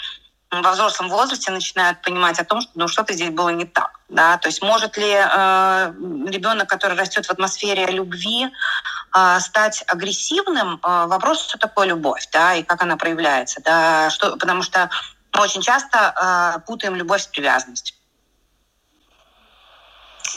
взрослом 0.61 1.09
возрасте 1.09 1.51
начинают 1.51 2.01
понимать 2.01 2.39
о 2.39 2.45
том, 2.45 2.61
что 2.61 2.71
ну, 2.75 2.87
что-то 2.87 3.13
здесь 3.13 3.31
было 3.31 3.49
не 3.49 3.65
так. 3.65 3.99
Да? 4.09 4.37
То 4.37 4.47
есть 4.47 4.61
может 4.61 4.97
ли 4.97 5.11
э, 5.11 5.93
ребенок, 6.27 6.69
который 6.69 6.97
растет 6.97 7.25
в 7.25 7.31
атмосфере 7.31 7.85
любви, 7.87 8.49
э, 9.15 9.39
стать 9.39 9.83
агрессивным? 9.87 10.79
Э, 10.83 11.07
вопрос, 11.07 11.43
что 11.43 11.57
такое 11.57 11.87
любовь, 11.87 12.27
да, 12.31 12.55
и 12.55 12.63
как 12.63 12.81
она 12.81 12.97
проявляется. 12.97 13.61
Да? 13.63 14.09
Что, 14.09 14.37
потому 14.37 14.61
что 14.61 14.89
мы 15.33 15.41
очень 15.41 15.61
часто 15.61 16.55
э, 16.55 16.59
путаем 16.67 16.95
любовь 16.95 17.23
с 17.23 17.27
привязанностью. 17.27 17.95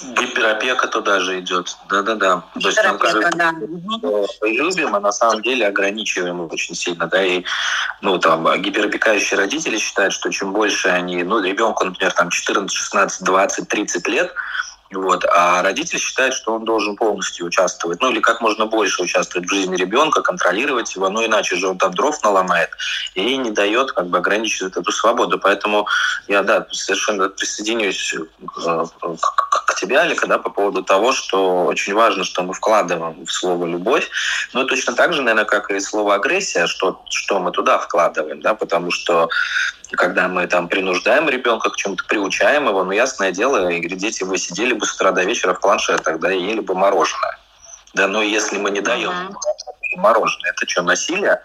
Гиперопека 0.02 0.88
туда 0.88 1.20
же 1.20 1.40
идет. 1.40 1.76
Да-да-да. 1.88 2.44
То 2.60 2.68
есть 2.68 2.82
нам 2.82 2.98
кажется, 2.98 3.30
да. 3.34 3.52
мы 3.52 4.50
любим, 4.50 4.94
а 4.94 5.00
на 5.00 5.12
самом 5.12 5.42
деле 5.42 5.66
ограничиваем 5.66 6.40
очень 6.40 6.74
сильно. 6.74 7.06
Да, 7.06 7.22
и 7.22 7.44
ну, 8.02 8.18
там, 8.18 8.60
гиперопекающие 8.60 9.38
родители 9.38 9.78
считают, 9.78 10.12
что 10.12 10.30
чем 10.30 10.52
больше 10.52 10.88
они, 10.88 11.22
ну, 11.22 11.40
ребенку, 11.40 11.84
например, 11.84 12.12
там 12.12 12.30
14, 12.30 12.70
16, 12.70 13.24
20, 13.24 13.68
30 13.68 14.08
лет, 14.08 14.32
вот. 14.92 15.24
А 15.24 15.62
родитель 15.62 15.98
считает, 15.98 16.32
что 16.32 16.54
он 16.54 16.64
должен 16.64 16.96
полностью 16.96 17.46
участвовать, 17.46 18.00
ну 18.00 18.10
или 18.10 18.20
как 18.20 18.40
можно 18.40 18.66
больше 18.66 19.02
участвовать 19.02 19.48
в 19.48 19.52
жизни 19.52 19.76
ребенка, 19.76 20.22
контролировать 20.22 20.94
его, 20.94 21.08
ну 21.08 21.24
иначе 21.26 21.56
же 21.56 21.68
он 21.68 21.78
там 21.78 21.92
дров 21.92 22.22
наломает 22.22 22.70
и 23.14 23.36
не 23.36 23.50
дает, 23.50 23.92
как 23.92 24.06
бы 24.06 24.18
ограничивает 24.18 24.76
эту 24.76 24.92
свободу. 24.92 25.38
Поэтому 25.38 25.88
я, 26.28 26.42
да, 26.42 26.66
совершенно 26.70 27.28
присоединюсь 27.28 28.14
э, 28.14 28.24
к, 28.46 29.65
к 29.65 29.65
тебе, 29.76 29.98
Алика, 29.98 30.26
да, 30.26 30.38
по 30.38 30.50
поводу 30.50 30.82
того, 30.82 31.12
что 31.12 31.66
очень 31.66 31.94
важно, 31.94 32.24
что 32.24 32.42
мы 32.42 32.52
вкладываем 32.52 33.24
в 33.24 33.32
слово 33.32 33.66
«любовь». 33.66 34.10
Ну 34.52 34.64
точно 34.64 34.94
так 34.94 35.12
же, 35.12 35.22
наверное, 35.22 35.44
как 35.44 35.70
и 35.70 35.78
слово 35.80 36.14
«агрессия», 36.14 36.66
что, 36.66 37.00
что 37.08 37.38
мы 37.38 37.52
туда 37.52 37.78
вкладываем, 37.78 38.40
да, 38.40 38.54
потому 38.54 38.90
что 38.90 39.28
когда 39.92 40.28
мы 40.28 40.46
там 40.46 40.68
принуждаем 40.68 41.28
ребенка 41.28 41.70
к 41.70 41.76
чему-то, 41.76 42.04
приучаем 42.04 42.66
его, 42.66 42.82
ну, 42.82 42.90
ясное 42.90 43.30
дело, 43.30 43.70
и 43.70 43.86
дети, 43.88 44.24
вы 44.24 44.38
сидели 44.38 44.72
бы 44.72 44.84
с 44.84 44.94
утра 44.94 45.12
до 45.12 45.22
вечера 45.22 45.54
в 45.54 45.60
планшетах, 45.60 46.18
да, 46.18 46.32
и 46.32 46.42
ели 46.42 46.60
бы 46.60 46.74
мороженое. 46.74 47.38
Да, 47.94 48.08
но 48.08 48.22
если 48.22 48.58
мы 48.58 48.70
не 48.70 48.80
даем 48.80 49.10
mm-hmm. 49.10 49.98
мороженое, 49.98 50.50
это 50.50 50.68
что, 50.68 50.82
насилие? 50.82 51.40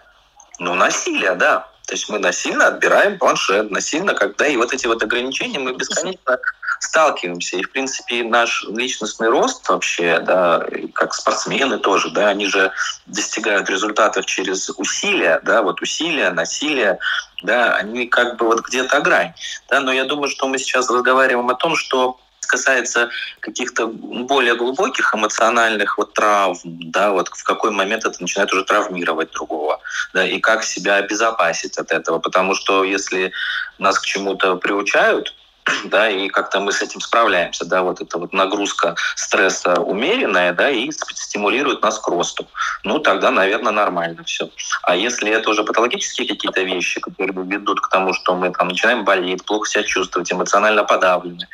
Ну, 0.58 0.74
насилие, 0.74 1.34
да. 1.34 1.68
То 1.86 1.94
есть 1.94 2.08
мы 2.08 2.18
насильно 2.18 2.68
отбираем 2.68 3.18
планшет, 3.18 3.70
насильно, 3.70 4.14
когда 4.14 4.46
и 4.46 4.56
вот 4.56 4.72
эти 4.72 4.86
вот 4.86 5.02
ограничения 5.02 5.58
мы 5.58 5.74
бесконечно 5.74 6.38
сталкиваемся. 6.82 7.56
И, 7.56 7.62
в 7.62 7.70
принципе, 7.70 8.24
наш 8.24 8.64
личностный 8.68 9.28
рост 9.28 9.68
вообще, 9.68 10.18
да, 10.20 10.66
как 10.94 11.14
спортсмены 11.14 11.78
тоже, 11.78 12.10
да, 12.10 12.28
они 12.28 12.46
же 12.46 12.72
достигают 13.06 13.70
результатов 13.70 14.26
через 14.26 14.68
усилия, 14.70 15.40
да, 15.44 15.62
вот 15.62 15.80
усилия, 15.80 16.30
насилие, 16.30 16.98
да, 17.42 17.76
они 17.76 18.06
как 18.06 18.36
бы 18.36 18.46
вот 18.46 18.62
где-то 18.62 19.00
грань. 19.00 19.32
Да, 19.68 19.80
но 19.80 19.92
я 19.92 20.04
думаю, 20.04 20.28
что 20.28 20.48
мы 20.48 20.58
сейчас 20.58 20.90
разговариваем 20.90 21.48
о 21.50 21.54
том, 21.54 21.76
что 21.76 22.18
касается 22.40 23.08
каких-то 23.40 23.86
более 23.86 24.56
глубоких 24.56 25.14
эмоциональных 25.14 25.96
вот 25.96 26.12
травм, 26.12 26.58
да, 26.64 27.12
вот 27.12 27.28
в 27.28 27.44
какой 27.44 27.70
момент 27.70 28.04
это 28.04 28.20
начинает 28.20 28.52
уже 28.52 28.64
травмировать 28.64 29.30
другого, 29.30 29.80
да, 30.12 30.26
и 30.26 30.40
как 30.40 30.64
себя 30.64 30.96
обезопасить 30.96 31.78
от 31.78 31.92
этого, 31.92 32.18
потому 32.18 32.54
что 32.54 32.84
если 32.84 33.32
нас 33.78 33.98
к 33.98 34.04
чему-то 34.04 34.56
приучают, 34.56 35.34
да, 35.84 36.08
и 36.08 36.28
как-то 36.28 36.60
мы 36.60 36.72
с 36.72 36.82
этим 36.82 37.00
справляемся, 37.00 37.64
да, 37.64 37.82
вот 37.82 38.00
эта 38.00 38.18
вот 38.18 38.32
нагрузка 38.32 38.96
стресса 39.16 39.80
умеренная, 39.80 40.52
да, 40.52 40.70
и 40.70 40.90
стимулирует 40.90 41.82
нас 41.82 41.98
к 41.98 42.08
росту. 42.08 42.46
Ну, 42.84 42.98
тогда, 42.98 43.30
наверное, 43.30 43.72
нормально 43.72 44.24
все. 44.24 44.50
А 44.82 44.96
если 44.96 45.30
это 45.30 45.50
уже 45.50 45.64
патологические 45.64 46.28
какие-то 46.28 46.62
вещи, 46.62 47.00
которые 47.00 47.32
ведут 47.46 47.80
к 47.80 47.88
тому, 47.88 48.12
что 48.12 48.34
мы 48.34 48.50
там 48.50 48.68
начинаем 48.68 49.04
болеть, 49.04 49.44
плохо 49.44 49.68
себя 49.68 49.84
чувствовать, 49.84 50.32
эмоционально 50.32 50.84
подавлены, 50.84 51.48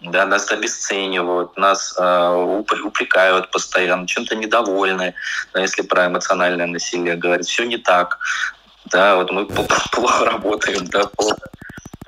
да, 0.00 0.26
нас 0.26 0.50
обесценивают, 0.52 1.56
нас 1.56 1.96
э, 1.98 2.64
упрекают 2.84 3.50
постоянно, 3.50 4.06
чем-то 4.06 4.36
недовольны, 4.36 5.14
да, 5.52 5.60
если 5.60 5.82
про 5.82 6.06
эмоциональное 6.06 6.66
насилие 6.66 7.16
говорить, 7.16 7.48
все 7.48 7.64
не 7.64 7.78
так, 7.78 8.18
да, 8.86 9.16
вот 9.16 9.32
мы 9.32 9.46
плохо 9.92 10.24
работаем, 10.24 10.86
да, 10.86 11.06
плохо 11.06 11.36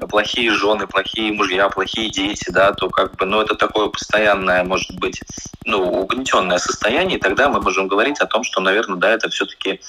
плохие 0.06 0.50
жены, 0.52 0.86
плохие 0.86 1.32
мужья, 1.32 1.68
плохие 1.68 2.10
дети, 2.10 2.50
да, 2.50 2.72
то 2.72 2.88
как 2.90 3.16
бы, 3.16 3.26
ну, 3.26 3.40
это 3.40 3.54
такое 3.54 3.88
постоянное, 3.88 4.64
может 4.64 4.92
быть, 4.98 5.22
ну, 5.64 5.82
угнетенное 6.02 6.58
состояние, 6.58 7.18
и 7.18 7.20
тогда 7.20 7.48
мы 7.48 7.60
можем 7.60 7.88
говорить 7.88 8.20
о 8.20 8.26
том, 8.26 8.44
что, 8.44 8.60
наверное, 8.60 8.98
да, 8.98 9.10
это 9.10 9.28
все-таки 9.28 9.80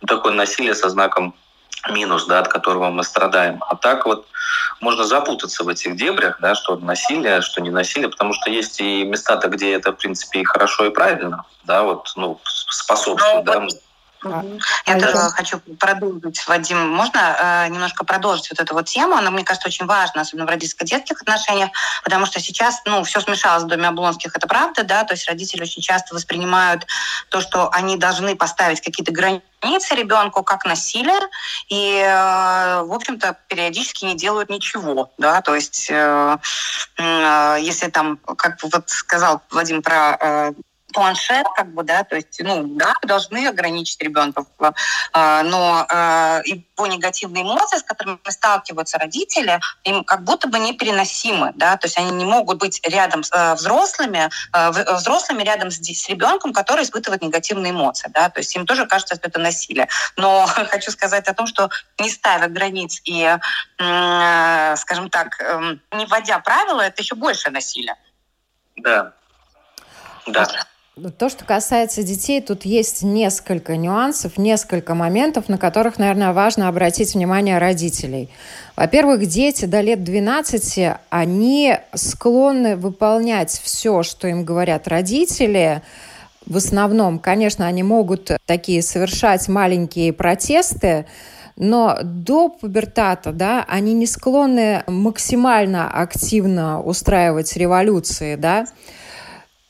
ну, 0.00 0.06
такое 0.06 0.32
насилие 0.32 0.74
со 0.74 0.88
знаком 0.88 1.34
минус, 1.90 2.26
да, 2.26 2.40
от 2.40 2.48
которого 2.48 2.90
мы 2.90 3.04
страдаем. 3.04 3.62
А 3.68 3.76
так 3.76 4.06
вот 4.06 4.26
можно 4.80 5.04
запутаться 5.04 5.64
в 5.64 5.68
этих 5.68 5.96
дебрях, 5.96 6.38
да, 6.40 6.54
что 6.54 6.76
насилие, 6.76 7.40
что 7.42 7.60
не 7.60 7.70
насилие, 7.70 8.08
потому 8.08 8.32
что 8.32 8.50
есть 8.50 8.80
и 8.80 9.04
места-то, 9.04 9.48
где 9.48 9.74
это, 9.74 9.92
в 9.92 9.96
принципе, 9.96 10.40
и 10.40 10.44
хорошо, 10.44 10.86
и 10.86 10.90
правильно, 10.90 11.44
да, 11.64 11.82
вот, 11.82 12.12
ну, 12.16 12.40
способствует, 12.44 13.44
да. 13.44 13.66
Я 14.86 14.94
а 14.94 15.00
тоже 15.00 15.16
еще? 15.16 15.30
хочу 15.30 15.58
продолжить, 15.78 16.46
Вадим, 16.46 16.88
можно 16.90 17.64
э, 17.66 17.68
немножко 17.68 18.04
продолжить 18.04 18.50
вот 18.50 18.60
эту 18.60 18.74
вот 18.74 18.86
тему? 18.86 19.16
Она, 19.16 19.30
мне 19.30 19.44
кажется, 19.44 19.68
очень 19.68 19.86
важна, 19.86 20.22
особенно 20.22 20.46
в 20.46 20.50
родительско-детских 20.50 21.20
отношениях, 21.22 21.70
потому 22.02 22.26
что 22.26 22.40
сейчас, 22.40 22.82
ну, 22.84 23.04
все 23.04 23.20
смешалось 23.20 23.64
в 23.64 23.66
доме 23.66 23.88
Облонских, 23.88 24.34
это 24.34 24.46
правда, 24.46 24.84
да, 24.84 25.04
то 25.04 25.14
есть 25.14 25.28
родители 25.28 25.62
очень 25.62 25.82
часто 25.82 26.14
воспринимают 26.14 26.86
то, 27.28 27.40
что 27.40 27.68
они 27.70 27.96
должны 27.96 28.36
поставить 28.36 28.80
какие-то 28.80 29.12
границы 29.12 29.94
ребенку 29.94 30.42
как 30.42 30.64
насилие, 30.64 31.20
и, 31.68 31.98
э, 31.98 32.82
в 32.82 32.92
общем-то, 32.92 33.36
периодически 33.48 34.04
не 34.04 34.14
делают 34.14 34.50
ничего, 34.50 35.10
да, 35.18 35.40
то 35.42 35.54
есть 35.54 35.88
э, 35.90 36.38
э, 36.98 37.56
если 37.60 37.90
там, 37.90 38.18
как 38.36 38.62
вот 38.62 38.88
сказал 38.88 39.42
Вадим 39.50 39.82
про 39.82 40.54
планшет, 40.94 41.46
как 41.56 41.74
бы, 41.74 41.82
да, 41.82 42.04
то 42.04 42.16
есть, 42.16 42.40
ну, 42.40 42.62
да, 42.64 42.94
должны 43.02 43.46
ограничить 43.46 44.00
ребенка, 44.00 44.44
а, 45.12 45.42
но 45.42 45.84
а, 45.90 46.40
его 46.44 46.86
негативные 46.86 47.42
эмоции, 47.42 47.78
с 47.78 47.82
которыми 47.82 48.18
сталкиваются 48.28 48.98
родители, 48.98 49.60
им 49.82 50.04
как 50.04 50.22
будто 50.22 50.48
бы 50.48 50.58
непереносимы, 50.58 51.52
да, 51.56 51.76
то 51.76 51.86
есть 51.86 51.98
они 51.98 52.12
не 52.12 52.24
могут 52.24 52.58
быть 52.58 52.80
рядом 52.86 53.24
с 53.24 53.30
а, 53.32 53.56
взрослыми, 53.56 54.30
взрослыми 54.52 55.42
рядом 55.42 55.70
с, 55.70 55.78
с 55.78 56.08
ребенком, 56.08 56.52
который 56.52 56.84
испытывает 56.84 57.22
негативные 57.22 57.72
эмоции, 57.72 58.08
да, 58.14 58.30
то 58.30 58.38
есть 58.38 58.54
им 58.54 58.64
тоже 58.64 58.86
кажется, 58.86 59.16
что 59.16 59.28
это 59.28 59.40
насилие. 59.40 59.88
Но 60.16 60.46
хочу 60.68 60.92
сказать 60.92 61.26
о 61.28 61.34
том, 61.34 61.46
что 61.46 61.68
не 61.98 62.08
ставя 62.08 62.46
границ 62.46 63.00
и, 63.04 63.36
скажем 63.76 65.10
так, 65.10 65.40
эм, 65.40 65.80
не 65.92 66.06
вводя 66.06 66.38
правила, 66.38 66.82
это 66.82 67.02
еще 67.02 67.16
больше 67.16 67.50
насилие. 67.50 67.96
Да. 68.76 69.12
Да. 70.26 70.46
То, 71.18 71.28
что 71.28 71.44
касается 71.44 72.04
детей, 72.04 72.40
тут 72.40 72.64
есть 72.64 73.02
несколько 73.02 73.76
нюансов, 73.76 74.38
несколько 74.38 74.94
моментов, 74.94 75.48
на 75.48 75.58
которых, 75.58 75.98
наверное, 75.98 76.32
важно 76.32 76.68
обратить 76.68 77.14
внимание 77.14 77.58
родителей. 77.58 78.30
Во-первых, 78.76 79.26
дети 79.26 79.64
до 79.64 79.80
лет 79.80 80.04
12, 80.04 80.94
они 81.10 81.76
склонны 81.94 82.76
выполнять 82.76 83.50
все, 83.50 84.04
что 84.04 84.28
им 84.28 84.44
говорят 84.44 84.86
родители. 84.86 85.82
В 86.46 86.58
основном, 86.58 87.18
конечно, 87.18 87.66
они 87.66 87.82
могут 87.82 88.30
такие 88.46 88.80
совершать 88.80 89.48
маленькие 89.48 90.12
протесты, 90.12 91.06
но 91.56 91.98
до 92.04 92.50
пубертата, 92.50 93.32
да, 93.32 93.64
они 93.66 93.94
не 93.94 94.06
склонны 94.06 94.84
максимально 94.86 95.90
активно 95.90 96.80
устраивать 96.80 97.56
революции, 97.56 98.36
да, 98.36 98.66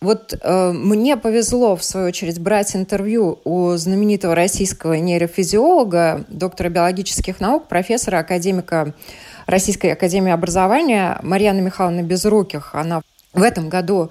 вот 0.04 0.38
э, 0.40 0.72
мне 0.72 1.16
повезло, 1.16 1.74
в 1.74 1.82
свою 1.82 2.08
очередь, 2.08 2.38
брать 2.40 2.76
интервью 2.76 3.40
у 3.44 3.74
знаменитого 3.76 4.34
российского 4.34 4.94
нейрофизиолога, 4.94 6.24
доктора 6.28 6.68
биологических 6.68 7.40
наук, 7.40 7.66
профессора, 7.66 8.18
академика 8.18 8.94
Российской 9.46 9.92
академии 9.92 10.32
образования 10.32 11.18
Марьяны 11.22 11.60
Михайловны 11.60 12.00
Безруких. 12.00 12.74
Она 12.74 13.02
в 13.32 13.42
этом 13.42 13.68
году 13.68 14.10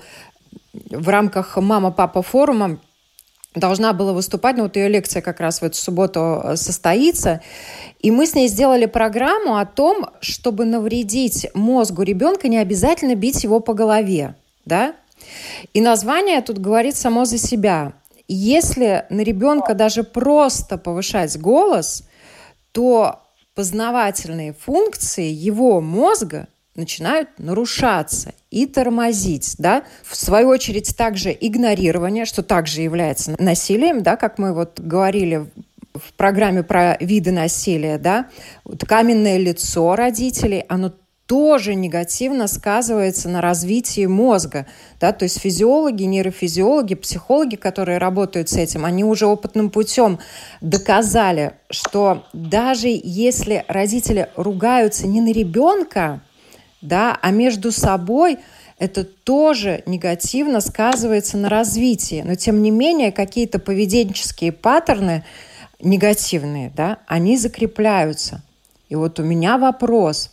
в 0.73 1.09
рамках 1.09 1.57
«Мама-папа» 1.57 2.21
форума 2.21 2.79
должна 3.55 3.93
была 3.93 4.13
выступать, 4.13 4.57
но 4.57 4.63
вот 4.63 4.75
ее 4.75 4.89
лекция 4.89 5.21
как 5.21 5.39
раз 5.39 5.61
в 5.61 5.63
эту 5.63 5.77
субботу 5.77 6.41
э, 6.43 6.55
состоится. 6.55 7.41
И 7.99 8.11
мы 8.11 8.25
с 8.25 8.35
ней 8.35 8.47
сделали 8.47 8.85
программу 8.85 9.57
о 9.57 9.65
том, 9.65 10.07
чтобы 10.19 10.65
навредить 10.65 11.47
мозгу 11.53 12.01
ребенка, 12.01 12.47
не 12.47 12.57
обязательно 12.57 13.15
бить 13.15 13.43
его 13.43 13.59
по 13.59 13.73
голове. 13.73 14.35
Да? 14.65 14.95
И 15.73 15.81
название 15.81 16.41
тут 16.41 16.59
говорит 16.59 16.95
само 16.95 17.25
за 17.25 17.37
себя. 17.37 17.93
Если 18.27 19.05
на 19.09 19.21
ребенка 19.21 19.73
даже 19.73 20.03
просто 20.03 20.77
повышать 20.77 21.37
голос, 21.39 22.03
то 22.71 23.21
познавательные 23.55 24.53
функции 24.53 25.27
его 25.27 25.81
мозга 25.81 26.47
начинают 26.75 27.29
нарушаться 27.37 28.33
и 28.49 28.65
тормозить, 28.65 29.55
да. 29.59 29.83
В 30.03 30.15
свою 30.15 30.47
очередь 30.49 30.95
также 30.97 31.35
игнорирование, 31.39 32.25
что 32.25 32.41
также 32.41 32.81
является 32.81 33.35
насилием, 33.39 34.01
да, 34.01 34.15
как 34.15 34.39
мы 34.39 34.53
вот 34.53 34.79
говорили 34.79 35.45
в 35.93 36.13
программе 36.13 36.63
про 36.63 36.97
виды 36.99 37.31
насилия, 37.31 37.97
да. 37.99 38.29
Вот 38.63 38.83
каменное 38.85 39.37
лицо 39.37 39.95
родителей, 39.95 40.65
оно 40.67 40.91
тоже 41.33 41.73
негативно 41.73 42.47
сказывается 42.47 43.27
на 43.27 43.41
развитии 43.41 44.05
мозга. 44.05 44.67
Да? 44.99 45.13
То 45.13 45.23
есть 45.23 45.39
физиологи, 45.39 46.03
нейрофизиологи, 46.03 46.93
психологи, 46.93 47.55
которые 47.55 47.97
работают 47.97 48.49
с 48.49 48.53
этим, 48.55 48.85
они 48.85 49.03
уже 49.03 49.25
опытным 49.25 49.71
путем 49.71 50.19
доказали, 50.61 51.53
что 51.71 52.23
даже 52.33 52.87
если 52.87 53.65
родители 53.67 54.29
ругаются 54.35 55.07
не 55.07 55.21
на 55.21 55.31
ребенка, 55.31 56.21
да, 56.81 57.17
а 57.19 57.31
между 57.31 57.71
собой, 57.71 58.37
это 58.77 59.03
тоже 59.03 59.81
негативно 59.87 60.61
сказывается 60.61 61.37
на 61.37 61.49
развитии. 61.49 62.21
Но 62.23 62.35
тем 62.35 62.61
не 62.61 62.69
менее 62.69 63.11
какие-то 63.11 63.57
поведенческие 63.57 64.51
паттерны 64.51 65.23
негативные, 65.81 66.71
да, 66.75 66.99
они 67.07 67.39
закрепляются. 67.39 68.43
И 68.87 68.93
вот 68.93 69.19
у 69.19 69.23
меня 69.23 69.57
вопрос 69.57 70.29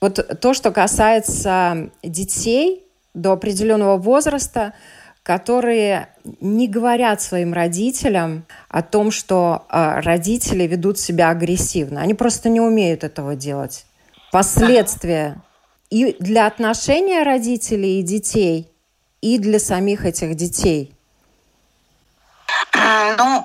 вот 0.00 0.40
то, 0.40 0.54
что 0.54 0.70
касается 0.70 1.90
детей 2.02 2.86
до 3.14 3.32
определенного 3.32 3.96
возраста, 3.96 4.74
которые 5.22 6.08
не 6.40 6.68
говорят 6.68 7.20
своим 7.20 7.52
родителям 7.52 8.46
о 8.68 8.82
том, 8.82 9.10
что 9.10 9.66
э, 9.68 10.00
родители 10.00 10.66
ведут 10.66 10.98
себя 10.98 11.30
агрессивно. 11.30 12.00
Они 12.00 12.14
просто 12.14 12.48
не 12.48 12.60
умеют 12.60 13.04
этого 13.04 13.36
делать. 13.36 13.84
Последствия 14.32 15.42
и 15.90 16.16
для 16.18 16.46
отношения 16.46 17.22
родителей 17.24 18.00
и 18.00 18.02
детей, 18.02 18.70
и 19.20 19.38
для 19.38 19.58
самих 19.58 20.04
этих 20.06 20.34
детей– 20.34 20.94
ну, 23.16 23.44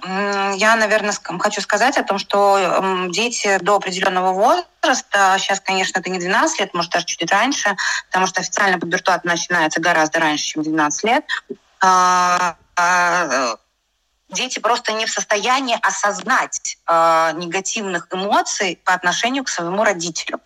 я, 0.56 0.76
наверное, 0.76 1.14
хочу 1.40 1.62
сказать 1.62 1.98
о 1.98 2.04
том, 2.04 2.18
что 2.18 3.08
дети 3.10 3.58
до 3.62 3.76
определенного 3.76 4.34
возраста, 4.34 5.36
сейчас, 5.40 5.60
конечно, 5.60 6.00
это 6.00 6.10
не 6.10 6.20
12 6.20 6.60
лет, 6.60 6.74
может, 6.74 6.92
даже 6.92 7.06
чуть 7.06 7.32
раньше, 7.32 7.76
потому 8.08 8.28
что 8.28 8.42
официально 8.42 8.80
пубертат 8.80 9.24
начинается 9.24 9.82
гораздо 9.82 10.20
раньше, 10.20 10.46
чем 10.46 10.64
12 10.64 11.04
лет, 11.04 11.26
а, 11.82 12.56
а, 12.76 13.58
дети 14.34 14.60
просто 14.60 14.92
не 14.94 15.06
в 15.06 15.12
состоянии 15.12 15.78
осознать 15.82 16.78
э, 16.88 17.32
негативных 17.36 18.08
эмоций 18.12 18.80
по 18.84 18.94
отношению 18.94 19.44
к 19.44 19.50
своему 19.50 19.84
родителю. 19.84 20.40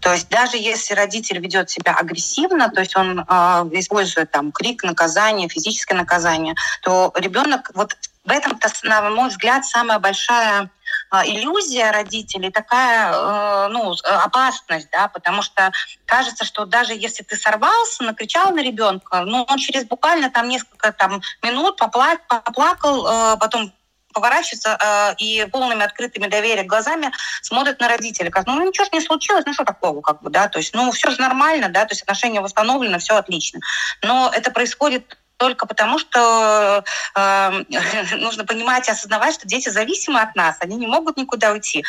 То 0.00 0.12
есть 0.12 0.28
даже 0.28 0.56
если 0.56 0.94
родитель 0.94 1.38
ведет 1.38 1.70
себя 1.70 1.92
агрессивно, 1.92 2.70
то 2.70 2.80
есть 2.80 2.96
он 2.96 3.20
э, 3.20 3.24
использует 3.72 4.30
там 4.30 4.52
крик, 4.52 4.82
наказание, 4.82 5.48
физическое 5.48 5.94
наказание, 5.94 6.54
то 6.82 7.12
ребенок 7.16 7.70
вот 7.74 7.96
в 8.26 8.30
этом-то, 8.30 8.68
на 8.82 9.08
мой 9.10 9.28
взгляд, 9.28 9.64
самая 9.64 9.98
большая 10.00 10.68
а, 11.10 11.24
иллюзия 11.24 11.92
родителей, 11.92 12.50
такая 12.50 13.12
э, 13.12 13.68
ну, 13.68 13.94
опасность, 14.02 14.88
да, 14.90 15.06
потому 15.08 15.42
что 15.42 15.70
кажется, 16.04 16.44
что 16.44 16.64
даже 16.64 16.92
если 16.92 17.22
ты 17.22 17.36
сорвался, 17.36 18.02
накричал 18.02 18.50
на 18.50 18.62
ребенка, 18.62 19.20
ну, 19.20 19.46
он 19.48 19.58
через 19.58 19.84
буквально 19.84 20.30
там 20.30 20.48
несколько 20.48 20.92
там, 20.92 21.22
минут 21.42 21.80
попла- 21.80 22.18
поплакал, 22.28 23.06
э, 23.06 23.36
потом 23.38 23.72
поворачивается 24.12 24.76
э, 24.80 25.14
и 25.18 25.46
полными 25.52 25.84
открытыми 25.84 26.26
доверия 26.26 26.64
глазами 26.64 27.12
смотрит 27.42 27.78
на 27.78 27.88
родителей, 27.88 28.30
как, 28.30 28.46
ну, 28.46 28.66
ничего 28.66 28.86
ж 28.86 28.88
не 28.92 29.00
случилось, 29.00 29.44
ну, 29.46 29.52
что 29.52 29.64
такого, 29.64 30.00
как 30.00 30.22
бы, 30.22 30.30
да, 30.30 30.48
то 30.48 30.58
есть, 30.58 30.74
ну, 30.74 30.90
все 30.90 31.10
же 31.10 31.20
нормально, 31.20 31.68
да, 31.68 31.84
то 31.84 31.92
есть 31.92 32.02
отношения 32.02 32.40
восстановлены, 32.40 32.98
все 32.98 33.14
отлично. 33.14 33.60
Но 34.02 34.32
это 34.34 34.50
происходит 34.50 35.16
только 35.36 35.66
потому, 35.66 35.98
что 35.98 36.84
э, 37.14 37.50
нужно 38.16 38.44
понимать 38.44 38.88
и 38.88 38.92
осознавать, 38.92 39.34
что 39.34 39.46
дети 39.46 39.68
зависимы 39.68 40.20
от 40.20 40.34
нас, 40.34 40.56
они 40.60 40.76
не 40.76 40.86
могут 40.86 41.16
никуда 41.16 41.52
уйти. 41.52 41.84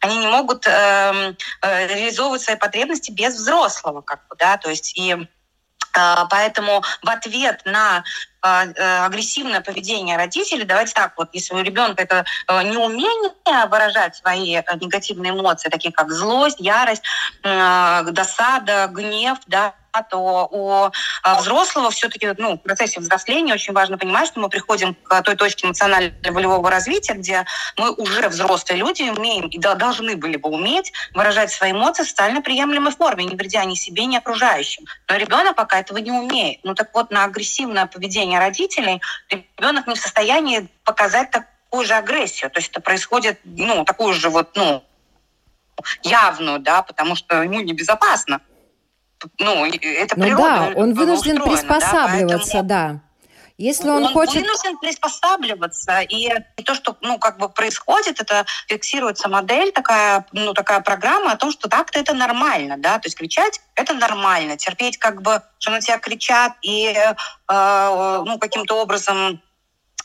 Они 0.00 0.16
не 0.18 0.28
могут 0.28 0.66
э, 0.66 1.34
э, 1.62 1.86
реализовывать 1.88 2.42
свои 2.42 2.56
потребности 2.56 3.10
без 3.10 3.34
взрослого, 3.34 4.00
как 4.00 4.26
бы, 4.28 4.36
да, 4.36 4.56
то 4.56 4.70
есть 4.70 4.96
и 4.96 5.12
э, 5.12 6.14
Поэтому 6.30 6.82
в 7.02 7.08
ответ 7.08 7.62
на 7.64 8.04
агрессивное 8.40 9.60
поведение 9.60 10.16
родителей, 10.16 10.64
давайте 10.64 10.94
так, 10.94 11.14
вот 11.16 11.30
если 11.32 11.54
у 11.54 11.60
ребенка 11.60 12.02
это 12.02 12.24
неумение 12.48 13.66
выражать 13.66 14.16
свои 14.16 14.56
негативные 14.80 15.32
эмоции, 15.32 15.68
такие 15.68 15.92
как 15.92 16.10
злость, 16.12 16.60
ярость, 16.60 17.02
досада, 17.42 18.88
гнев, 18.88 19.38
да, 19.46 19.74
то 20.02 20.48
у 20.50 20.90
а, 21.22 21.40
взрослого 21.40 21.90
все-таки 21.90 22.32
ну, 22.36 22.54
в 22.54 22.58
процессе 22.58 23.00
взросления 23.00 23.54
очень 23.54 23.72
важно 23.72 23.98
понимать, 23.98 24.28
что 24.28 24.40
мы 24.40 24.48
приходим 24.48 24.94
к 24.94 25.22
той 25.22 25.36
точке 25.36 25.66
эмоционально-волевого 25.66 26.70
развития, 26.70 27.14
где 27.14 27.44
мы 27.76 27.92
уже 27.92 28.28
взрослые 28.28 28.78
люди 28.78 29.02
умеем 29.02 29.48
и 29.48 29.58
должны 29.58 30.16
были 30.16 30.36
бы 30.36 30.50
уметь 30.50 30.92
выражать 31.14 31.50
свои 31.50 31.72
эмоции 31.72 32.04
в 32.04 32.08
социально 32.08 32.42
приемлемой 32.42 32.92
форме, 32.92 33.24
не 33.24 33.36
вредя 33.36 33.64
ни 33.64 33.74
себе, 33.74 34.04
ни 34.06 34.16
окружающим. 34.16 34.84
Но 35.08 35.16
ребенок 35.16 35.56
пока 35.56 35.80
этого 35.80 35.98
не 35.98 36.10
умеет. 36.10 36.60
Ну 36.62 36.74
так 36.74 36.94
вот, 36.94 37.10
на 37.10 37.24
агрессивное 37.24 37.86
поведение 37.86 38.27
родителей 38.36 39.00
ребенок 39.30 39.86
не 39.86 39.94
в 39.94 39.98
состоянии 39.98 40.68
показать 40.84 41.30
так 41.30 41.46
такую 41.68 41.86
же 41.86 41.94
агрессию. 41.94 42.50
То 42.50 42.60
есть 42.60 42.70
это 42.70 42.80
происходит, 42.80 43.40
ну, 43.44 43.84
такую 43.84 44.14
же 44.14 44.30
вот, 44.30 44.56
ну, 44.56 44.82
явную, 46.02 46.58
да, 46.60 46.82
потому 46.82 47.14
что 47.14 47.42
ему 47.42 47.60
небезопасно. 47.60 48.40
Ну, 49.38 49.66
это 49.66 50.16
ну, 50.16 50.24
природа. 50.24 50.72
Да, 50.74 50.80
он 50.80 50.94
вынужден 50.94 51.42
приспосабливаться, 51.42 52.62
да. 52.62 52.78
Поэтому... 52.86 53.00
да. 53.00 53.00
Если 53.58 53.88
он, 53.88 54.04
он 54.04 54.12
хочет... 54.12 54.36
вынужден 54.36 54.78
приспосабливаться, 54.78 56.00
и, 56.00 56.30
то, 56.64 56.74
что 56.74 56.96
ну, 57.00 57.18
как 57.18 57.38
бы 57.38 57.48
происходит, 57.48 58.20
это 58.20 58.46
фиксируется 58.68 59.28
модель, 59.28 59.72
такая, 59.72 60.26
ну, 60.30 60.54
такая 60.54 60.80
программа 60.80 61.32
о 61.32 61.36
том, 61.36 61.50
что 61.50 61.68
так-то 61.68 61.98
это 61.98 62.14
нормально, 62.14 62.76
да, 62.78 63.00
то 63.00 63.06
есть 63.06 63.18
кричать– 63.18 63.60
это 63.74 63.94
нормально, 63.94 64.56
терпеть 64.56 64.98
как 64.98 65.22
бы, 65.22 65.42
что 65.58 65.72
на 65.72 65.80
тебя 65.80 65.98
кричат 65.98 66.52
и 66.62 66.94
э, 66.96 68.22
ну, 68.24 68.38
каким-то 68.38 68.80
образом 68.80 69.42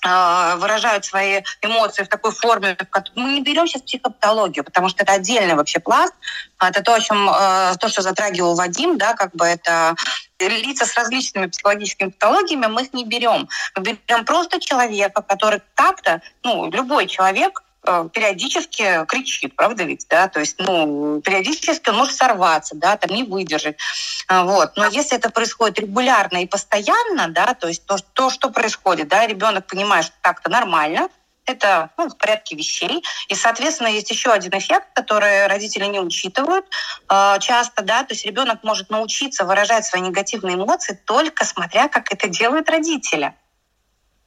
выражают 0.03 1.05
свои 1.05 1.41
эмоции 1.61 2.03
в 2.03 2.09
такой 2.09 2.31
форме. 2.31 2.77
Мы 3.15 3.33
не 3.33 3.41
берем 3.41 3.67
сейчас 3.67 3.83
психопатологию, 3.83 4.63
потому 4.63 4.89
что 4.89 5.03
это 5.03 5.13
отдельный 5.13 5.55
вообще 5.55 5.79
пласт. 5.79 6.13
Это 6.59 6.81
то, 6.81 6.93
о 6.93 6.99
чем, 6.99 7.29
э, 7.29 7.75
то, 7.79 7.87
что 7.89 8.01
затрагивал 8.01 8.55
Вадим, 8.55 8.97
да, 8.97 9.13
как 9.13 9.33
бы 9.35 9.45
это 9.45 9.95
лица 10.39 10.85
с 10.85 10.95
различными 10.95 11.47
психологическими 11.47 12.09
патологиями, 12.09 12.67
мы 12.67 12.83
их 12.83 12.93
не 12.93 13.05
берем. 13.05 13.47
Мы 13.75 13.83
берем 13.83 14.25
просто 14.25 14.59
человека, 14.59 15.21
который 15.21 15.61
как-то, 15.75 16.21
ну, 16.43 16.69
любой 16.69 17.07
человек 17.07 17.63
периодически 17.83 19.05
кричит, 19.07 19.55
правда 19.55 19.83
ведь, 19.83 20.05
да, 20.09 20.27
то 20.27 20.39
есть, 20.39 20.55
ну, 20.59 21.21
периодически 21.21 21.89
он 21.89 21.97
может 21.97 22.15
сорваться, 22.15 22.75
да, 22.75 22.95
там 22.97 23.15
не 23.15 23.23
выдержать, 23.23 23.77
а, 24.27 24.43
вот, 24.43 24.77
но 24.77 24.87
если 24.87 25.17
это 25.17 25.29
происходит 25.29 25.79
регулярно 25.79 26.43
и 26.43 26.47
постоянно, 26.47 27.27
да, 27.27 27.53
то 27.53 27.67
есть 27.67 27.85
то, 27.85 27.97
то 28.13 28.29
что 28.29 28.49
происходит, 28.49 29.09
да, 29.09 29.27
ребенок 29.27 29.67
понимает, 29.67 30.05
что 30.05 30.15
так-то 30.21 30.49
нормально, 30.49 31.09
это 31.45 31.89
ну, 31.97 32.09
в 32.09 32.17
порядке 32.17 32.55
вещей. 32.55 33.03
И, 33.27 33.35
соответственно, 33.35 33.87
есть 33.87 34.09
еще 34.09 34.31
один 34.31 34.57
эффект, 34.57 34.87
который 34.93 35.47
родители 35.47 35.85
не 35.85 35.99
учитывают 35.99 36.65
э, 37.09 37.35
часто, 37.39 37.83
да, 37.83 38.03
то 38.03 38.13
есть 38.13 38.25
ребенок 38.25 38.63
может 38.63 38.89
научиться 38.89 39.43
выражать 39.43 39.85
свои 39.85 40.01
негативные 40.01 40.55
эмоции 40.55 40.99
только 41.05 41.45
смотря, 41.45 41.87
как 41.89 42.11
это 42.13 42.27
делают 42.27 42.69
родители. 42.69 43.33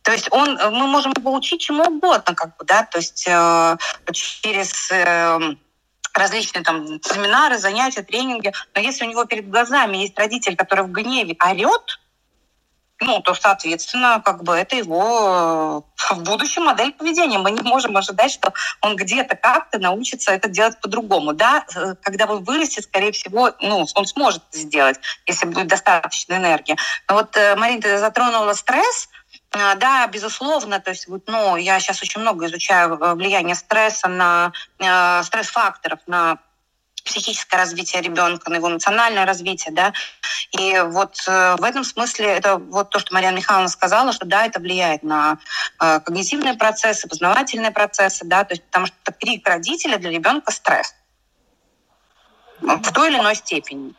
То 0.07 0.13
есть 0.13 0.29
он, 0.31 0.57
э, 0.57 0.71
мы 0.71 0.87
можем 0.87 1.13
его 1.19 1.35
учить 1.35 1.63
чему 1.63 1.83
угодно, 1.83 2.33
как 2.37 2.57
бы, 2.57 2.65
да, 2.65 2.85
то 2.85 2.99
есть 2.99 3.27
э, 3.27 3.77
через 4.13 4.89
э, 4.93 5.39
различные 6.15 6.63
там 6.63 7.03
семинары, 7.03 7.59
занятия, 7.59 8.03
тренинги. 8.03 8.53
Но 8.77 8.81
если 8.81 9.05
у 9.05 9.11
него 9.11 9.25
перед 9.25 9.51
глазами 9.51 9.97
есть 9.97 10.17
родитель, 10.17 10.55
который 10.55 10.85
в 10.85 10.93
гневе 10.93 11.37
орет, 11.45 11.99
ну, 13.01 13.21
то, 13.21 13.35
соответственно, 13.35 14.23
как 14.25 14.45
бы 14.45 14.55
это 14.55 14.77
его 14.77 15.83
э, 15.99 16.15
в 16.15 16.23
будущем 16.23 16.67
модель 16.67 16.93
поведения. 16.93 17.39
Мы 17.39 17.51
не 17.51 17.63
можем 17.63 17.97
ожидать, 17.97 18.31
что 18.31 18.55
он 18.83 18.95
где-то 18.95 19.35
как-то 19.35 19.81
научится 19.81 20.31
это 20.31 20.49
делать 20.49 20.81
по-другому. 20.81 21.33
Да, 21.33 21.67
э, 21.75 21.97
когда 22.01 22.27
он 22.27 22.45
вырастет, 22.45 22.85
скорее 22.85 23.11
всего, 23.11 23.51
ну, 23.61 23.85
он 23.93 24.07
сможет 24.07 24.45
это 24.51 24.59
сделать, 24.61 25.01
если 25.27 25.47
будет 25.47 25.67
достаточно 25.67 26.35
энергии. 26.35 26.77
Но 27.09 27.17
вот, 27.17 27.37
Марина, 27.57 27.83
ты 27.83 27.99
затронула 27.99 28.53
стресс. 28.53 29.09
А, 29.53 29.75
да, 29.77 30.07
безусловно, 30.07 30.81
то 30.81 30.91
есть 30.91 31.09
вот, 31.09 31.23
ну, 31.27 31.57
я 31.57 31.81
сейчас 31.81 32.03
очень 32.03 32.21
много 32.21 32.47
изучаю 32.47 32.95
э, 32.95 33.15
влияние 33.15 33.55
стресса 33.55 34.09
на 34.09 34.53
э, 34.79 35.23
стресс-факторов 35.23 36.01
на 36.07 36.39
психическое 37.05 37.57
развитие 37.57 38.03
ребенка, 38.03 38.51
на 38.51 38.57
его 38.57 38.69
эмоциональное 38.69 39.25
развитие, 39.25 39.73
да, 39.73 39.93
и 40.51 40.83
вот 40.87 41.17
э, 41.27 41.57
в 41.57 41.65
этом 41.65 41.85
смысле 41.85 42.27
это 42.27 42.57
вот 42.57 42.91
то, 42.91 42.99
что 42.99 43.15
Марьяна 43.15 43.37
Михайловна 43.37 43.69
сказала, 43.69 44.13
что 44.13 44.27
да, 44.27 44.45
это 44.45 44.61
влияет 44.61 45.03
на 45.03 45.39
э, 45.81 46.01
когнитивные 46.01 46.55
процессы, 46.55 47.09
познавательные 47.09 47.71
процессы, 47.71 48.25
да, 48.25 48.45
то 48.45 48.55
есть 48.55 48.65
потому 48.65 48.87
что 48.87 49.13
крик 49.13 49.47
родителя 49.49 49.99
для 49.99 50.11
ребенка 50.11 50.51
стресс 50.53 50.95
в 52.61 52.93
той 52.93 53.09
или 53.09 53.19
иной 53.19 53.37
степени. 53.37 53.95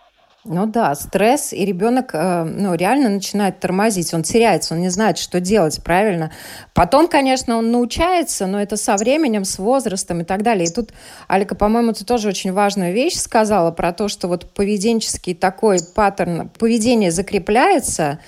Ну 0.50 0.66
да, 0.66 0.96
стресс, 0.96 1.52
и 1.52 1.66
ребенок 1.66 2.12
э, 2.14 2.44
ну, 2.46 2.74
реально 2.74 3.10
начинает 3.10 3.60
тормозить, 3.60 4.14
он 4.14 4.24
теряется, 4.24 4.76
он 4.76 4.80
не 4.80 4.88
знает, 4.88 5.18
что 5.18 5.42
делать, 5.42 5.84
правильно? 5.84 6.32
Потом, 6.74 7.10
конечно, 7.10 7.58
он 7.58 7.70
научается, 7.72 8.48
но 8.48 8.62
это 8.62 8.78
со 8.78 8.96
временем, 8.96 9.44
с 9.44 9.60
возрастом 9.60 10.22
и 10.22 10.24
так 10.24 10.44
далее. 10.44 10.68
И 10.68 10.72
тут, 10.72 10.92
Алика, 11.28 11.54
по-моему, 11.54 11.92
ты 11.92 12.06
тоже 12.06 12.30
очень 12.30 12.54
важную 12.54 12.94
вещь 12.94 13.18
сказала 13.18 13.72
про 13.72 13.92
то, 13.92 14.08
что 14.08 14.30
вот 14.30 14.54
поведенческий 14.54 15.36
такой 15.36 15.80
паттерн 15.94 16.48
поведения 16.58 17.12
закрепляется, 17.12 18.20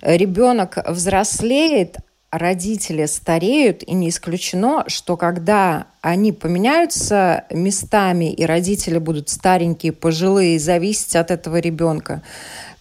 ребенок 0.00 0.78
взрослеет, 0.86 1.96
родители 2.38 3.06
стареют, 3.06 3.82
и 3.82 3.94
не 3.94 4.08
исключено, 4.08 4.84
что 4.88 5.16
когда 5.16 5.86
они 6.00 6.32
поменяются 6.32 7.44
местами, 7.50 8.32
и 8.32 8.44
родители 8.44 8.98
будут 8.98 9.28
старенькие, 9.28 9.92
пожилые, 9.92 10.58
зависеть 10.58 11.16
от 11.16 11.30
этого 11.30 11.58
ребенка, 11.58 12.22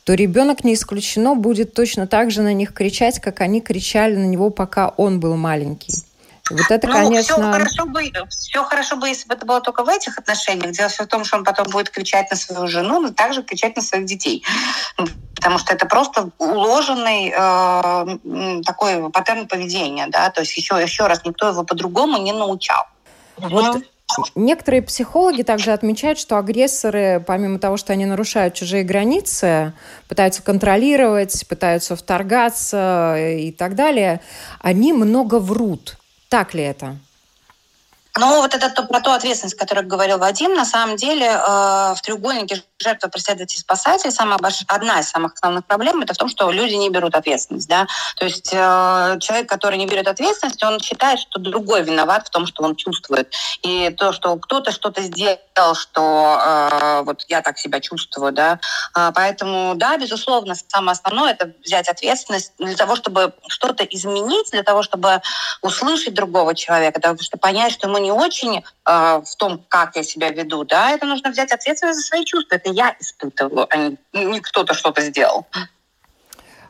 то 0.04 0.14
ребенок 0.14 0.64
не 0.64 0.74
исключено 0.74 1.36
будет 1.36 1.74
точно 1.74 2.08
так 2.08 2.32
же 2.32 2.42
на 2.42 2.54
них 2.54 2.74
кричать, 2.74 3.20
как 3.20 3.42
они 3.42 3.62
кричали 3.62 4.16
на 4.16 4.26
него, 4.26 4.50
пока 4.50 4.90
он 4.90 5.20
был 5.20 5.38
маленький. 5.38 5.94
Вот 6.50 6.70
это, 6.70 6.88
ну, 6.88 6.94
конечно... 6.94 7.36
Все 7.36 7.52
хорошо, 7.52 7.86
бы, 7.86 8.12
все 8.30 8.64
хорошо 8.64 8.96
бы, 8.98 9.08
если 9.08 9.28
бы 9.28 9.34
это 9.34 9.46
было 9.46 9.62
только 9.62 9.84
в 9.84 9.90
этих 9.90 10.18
отношениях. 10.18 10.72
Дело 10.72 10.90
все 10.90 11.04
в 11.04 11.08
том, 11.08 11.24
что 11.24 11.38
он 11.38 11.46
потом 11.46 11.68
будет 11.70 11.90
кричать 11.90 12.30
на 12.32 12.36
свою 12.36 12.68
жену, 12.68 13.00
но 13.00 13.12
также 13.12 13.44
кричать 13.44 13.78
на 13.78 13.82
своих 13.82 14.06
детей. 14.06 14.44
Потому 15.36 15.58
что 15.58 15.74
это 15.74 15.86
просто 15.86 16.30
уложенный 16.38 17.34
э, 17.36 18.62
такой 18.66 19.10
паттерн 19.10 19.48
поведения. 19.48 20.08
Да? 20.08 20.30
То 20.32 20.42
есть 20.42 20.58
еще, 20.58 20.76
еще 20.82 21.08
раз, 21.08 21.24
никто 21.24 21.48
его 21.48 21.64
по-другому 21.64 22.18
не 22.18 22.34
научал. 22.34 22.86
Вот 23.38 23.84
Некоторые 24.36 24.82
психологи 24.82 25.42
также 25.42 25.72
отмечают, 25.72 26.20
что 26.20 26.38
агрессоры, 26.38 27.24
помимо 27.26 27.58
того, 27.58 27.78
что 27.78 27.94
они 27.94 28.06
нарушают 28.06 28.54
чужие 28.54 28.84
границы, 28.84 29.74
пытаются 30.08 30.44
контролировать, 30.44 31.48
пытаются 31.48 31.96
вторгаться 31.96 33.16
и 33.18 33.52
так 33.52 33.76
далее, 33.76 34.22
они 34.60 34.94
много 34.94 35.40
врут. 35.40 35.98
Так 36.34 36.56
ли 36.56 36.64
это? 36.64 36.98
Ну, 38.18 38.38
вот 38.42 38.56
это 38.56 38.72
то, 38.72 38.88
про 38.88 39.02
ту 39.02 39.12
ответственность, 39.12 39.56
о 39.56 39.60
которой 39.60 39.86
говорил 39.86 40.18
Вадим, 40.18 40.56
на 40.56 40.66
самом 40.66 40.96
деле 40.96 41.28
э, 41.28 41.38
в 41.96 41.98
треугольнике 42.02 42.64
жертва, 42.84 43.08
преследователь, 43.08 43.60
спасатель, 43.60 44.12
самая 44.12 44.38
большая, 44.38 44.66
одна 44.68 45.00
из 45.00 45.10
самых 45.10 45.34
основных 45.34 45.66
проблем 45.66 46.02
это 46.02 46.14
в 46.14 46.18
том, 46.18 46.30
что 46.30 46.52
люди 46.52 46.76
не 46.76 46.90
берут 46.90 47.16
ответственность. 47.16 47.68
Да? 47.68 47.88
То 48.18 48.26
есть 48.26 48.50
э, 48.52 49.18
человек, 49.20 49.50
который 49.50 49.78
не 49.78 49.88
берет 49.88 50.08
ответственность, 50.08 50.64
он 50.64 50.80
считает, 50.80 51.20
что 51.20 51.40
другой 51.40 51.84
виноват 51.84 52.28
в 52.28 52.30
том, 52.30 52.46
что 52.46 52.64
он 52.64 52.76
чувствует. 52.76 53.34
И 53.62 53.90
то, 53.98 54.12
что 54.12 54.36
кто-то 54.38 54.72
что-то 54.72 55.02
сделал, 55.02 55.76
что 55.76 56.40
э, 56.40 57.02
вот 57.04 57.24
я 57.28 57.42
так 57.42 57.58
себя 57.58 57.80
чувствую. 57.80 58.32
Да? 58.32 58.60
Э, 58.96 59.12
поэтому, 59.14 59.76
да, 59.76 59.98
безусловно, 59.98 60.56
самое 60.68 60.94
основное 60.94 61.32
это 61.32 61.54
взять 61.64 61.88
ответственность 61.88 62.54
для 62.58 62.76
того, 62.76 62.96
чтобы 62.96 63.34
что-то 63.48 63.84
изменить, 63.84 64.52
для 64.52 64.64
того, 64.64 64.84
чтобы 64.84 65.22
услышать 65.62 66.14
другого 66.14 66.56
человека, 66.56 67.00
для 67.00 67.10
того, 67.10 67.22
чтобы 67.22 67.42
понять, 67.42 67.74
что 67.74 67.88
ему 67.88 67.98
не 67.98 68.12
очень 68.12 68.58
э, 68.58 68.62
в 68.86 69.36
том, 69.38 69.64
как 69.68 69.96
я 69.96 70.04
себя 70.04 70.30
веду, 70.30 70.64
да, 70.64 70.92
это 70.92 71.06
нужно 71.06 71.30
взять 71.30 71.52
ответственность 71.52 72.00
за 72.00 72.06
свои 72.06 72.26
чувства. 72.26 72.56
Это 72.56 72.70
я 72.74 72.96
испытываю, 73.00 73.68
а 73.70 73.92
не, 74.14 74.40
кто-то 74.42 74.74
что-то 74.74 75.02
сделал. 75.02 75.46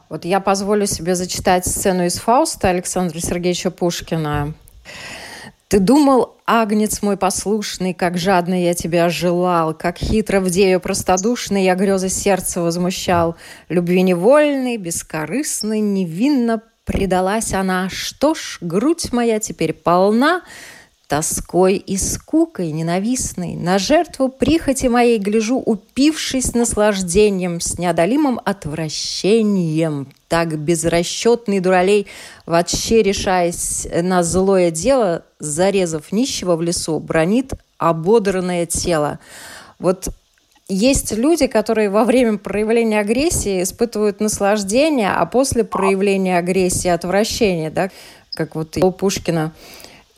Вот 0.09 0.25
я 0.25 0.39
позволю 0.39 0.85
себе 0.85 1.15
зачитать 1.15 1.65
сцену 1.65 2.05
из 2.05 2.17
Фауста 2.17 2.69
Александра 2.69 3.19
Сергеевича 3.19 3.71
Пушкина. 3.71 4.53
Ты 5.69 5.79
думал, 5.79 6.37
агнец 6.45 7.01
мой 7.01 7.17
послушный, 7.17 7.95
как 7.95 8.19
жадно 8.19 8.53
я 8.53 8.75
тебя 8.75 9.09
желал, 9.09 9.73
как 9.73 9.97
хитро 9.97 10.39
в 10.39 10.51
деве 10.51 10.79
простодушный 10.79 11.63
я 11.63 11.73
грезы 11.73 12.09
сердца 12.09 12.61
возмущал. 12.61 13.35
Любви 13.69 14.03
невольной, 14.03 14.77
бескорыстной, 14.77 15.79
невинно 15.79 16.61
предалась 16.85 17.53
она. 17.53 17.89
Что 17.89 18.35
ж, 18.35 18.59
грудь 18.61 19.11
моя 19.11 19.39
теперь 19.39 19.73
полна, 19.73 20.43
тоской 21.13 21.76
и 21.76 21.95
скукой 21.95 22.71
ненавистной, 22.71 23.54
На 23.54 23.78
жертву 23.78 24.30
прихоти 24.30 24.88
моей 24.88 25.19
гляжу, 25.19 25.62
упившись 25.63 26.56
наслаждением, 26.56 27.62
С 27.62 27.78
неодолимым 27.78 28.39
отвращением. 28.43 30.08
Так 30.28 30.58
безрасчетный 30.58 31.60
дуралей, 31.60 32.08
вообще 32.47 33.04
решаясь 33.04 33.88
на 34.02 34.23
злое 34.23 34.71
дело, 34.71 35.23
Зарезав 35.38 36.12
нищего 36.12 36.56
в 36.56 36.63
лесу, 36.63 36.99
бронит 36.99 37.52
ободранное 37.78 38.65
тело. 38.65 39.19
Вот 39.78 40.08
есть 40.67 41.12
люди, 41.12 41.45
которые 41.45 41.91
во 41.91 42.06
время 42.06 42.39
проявления 42.39 42.99
агрессии 42.99 43.62
испытывают 43.62 44.19
наслаждение, 44.19 45.12
а 45.12 45.23
после 45.28 45.63
проявления 45.63 46.39
агрессии 46.39 46.88
отвращение, 46.88 47.69
да, 47.69 47.91
как 48.34 48.56
вот 48.56 48.78
у 48.78 48.91
Пушкина. 48.91 49.54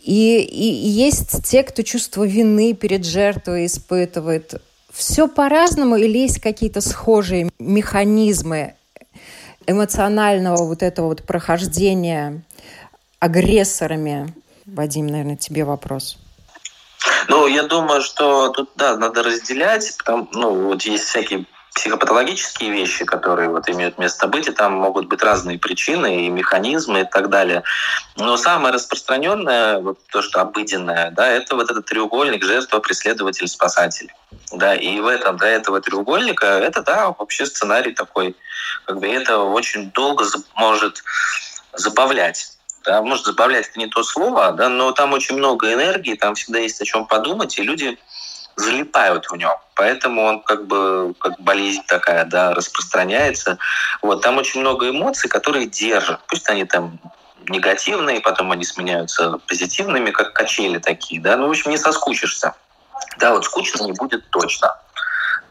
И, 0.06 0.40
и, 0.40 0.88
есть 0.88 1.44
те, 1.46 1.64
кто 1.64 1.82
чувство 1.82 2.26
вины 2.28 2.76
перед 2.76 3.04
жертвой 3.04 3.66
испытывает. 3.66 4.62
Все 4.94 5.28
по-разному 5.28 5.96
или 5.96 6.20
есть 6.20 6.40
какие-то 6.40 6.80
схожие 6.82 7.50
механизмы 7.58 8.76
эмоционального 9.66 10.64
вот 10.64 10.84
этого 10.84 11.08
вот 11.08 11.24
прохождения 11.24 12.44
агрессорами? 13.20 14.32
Вадим, 14.68 15.08
наверное, 15.08 15.38
тебе 15.38 15.66
вопрос. 15.66 16.20
Ну, 17.28 17.48
я 17.48 17.64
думаю, 17.64 18.04
что 18.04 18.50
тут, 18.50 18.70
да, 18.76 18.98
надо 18.98 19.24
разделять, 19.24 19.98
потому, 19.98 20.28
ну, 20.34 20.68
вот 20.68 20.84
есть 20.84 21.06
всякие 21.06 21.48
психопатологические 21.76 22.72
вещи, 22.72 23.04
которые 23.04 23.50
вот 23.50 23.70
имеют 23.70 23.98
место 23.98 24.28
быть, 24.28 24.48
и 24.48 24.52
там 24.52 24.74
могут 24.74 25.08
быть 25.08 25.22
разные 25.22 25.60
причины 25.60 26.26
и 26.26 26.30
механизмы 26.30 27.02
и 27.02 27.06
так 27.06 27.30
далее. 27.30 27.64
Но 28.16 28.38
самое 28.38 28.74
распространенное, 28.74 29.80
вот 29.80 30.00
то, 30.10 30.22
что 30.22 30.42
обыденное, 30.42 31.12
да, 31.12 31.28
это 31.28 31.56
вот 31.56 31.70
этот 31.70 31.86
треугольник 31.86 32.44
жертва, 32.44 32.80
преследователь, 32.80 33.48
спасатель. 33.48 34.12
Да, 34.54 34.74
и 34.74 35.00
в 35.02 35.08
этом, 35.08 35.38
до 35.38 35.48
этого 35.48 35.82
треугольника, 35.82 36.46
это, 36.46 36.82
да, 36.82 37.14
вообще 37.18 37.46
сценарий 37.46 37.94
такой, 37.94 38.36
как 38.86 39.00
бы 39.00 39.08
это 39.08 39.40
очень 39.40 39.92
долго 39.92 40.26
может 40.56 41.04
забавлять 41.74 42.56
да, 42.86 43.02
может, 43.02 43.26
забавлять 43.26 43.68
это 43.68 43.80
не 43.80 43.88
то 43.88 44.04
слово, 44.04 44.52
да, 44.52 44.70
но 44.70 44.92
там 44.92 45.14
очень 45.14 45.36
много 45.36 45.74
энергии, 45.74 46.14
там 46.14 46.36
всегда 46.36 46.60
есть 46.60 46.80
о 46.82 46.86
чем 46.86 47.08
подумать, 47.08 47.58
и 47.58 47.64
люди 47.64 47.98
залипают 48.56 49.26
в 49.30 49.36
нем. 49.36 49.54
Поэтому 49.76 50.24
он 50.24 50.42
как 50.42 50.68
бы 50.68 51.14
как 51.20 51.40
болезнь 51.40 51.84
такая, 51.88 52.26
да, 52.26 52.54
распространяется. 52.54 53.58
Вот, 54.02 54.22
там 54.22 54.38
очень 54.38 54.62
много 54.62 54.90
эмоций, 54.90 55.30
которые 55.30 55.68
держат. 55.68 56.20
Пусть 56.28 56.50
они 56.50 56.66
там 56.66 57.00
негативные, 57.50 58.22
потом 58.22 58.52
они 58.52 58.64
сменяются 58.64 59.38
позитивными, 59.48 60.12
как 60.12 60.34
качели 60.34 60.80
такие, 60.80 61.22
да. 61.22 61.36
Ну, 61.36 61.48
в 61.48 61.52
общем, 61.52 61.72
не 61.72 61.78
соскучишься. 61.78 62.54
Да, 63.18 63.34
вот 63.34 63.46
скучно 63.46 63.84
не 63.84 63.92
будет 63.92 64.30
точно 64.30 64.78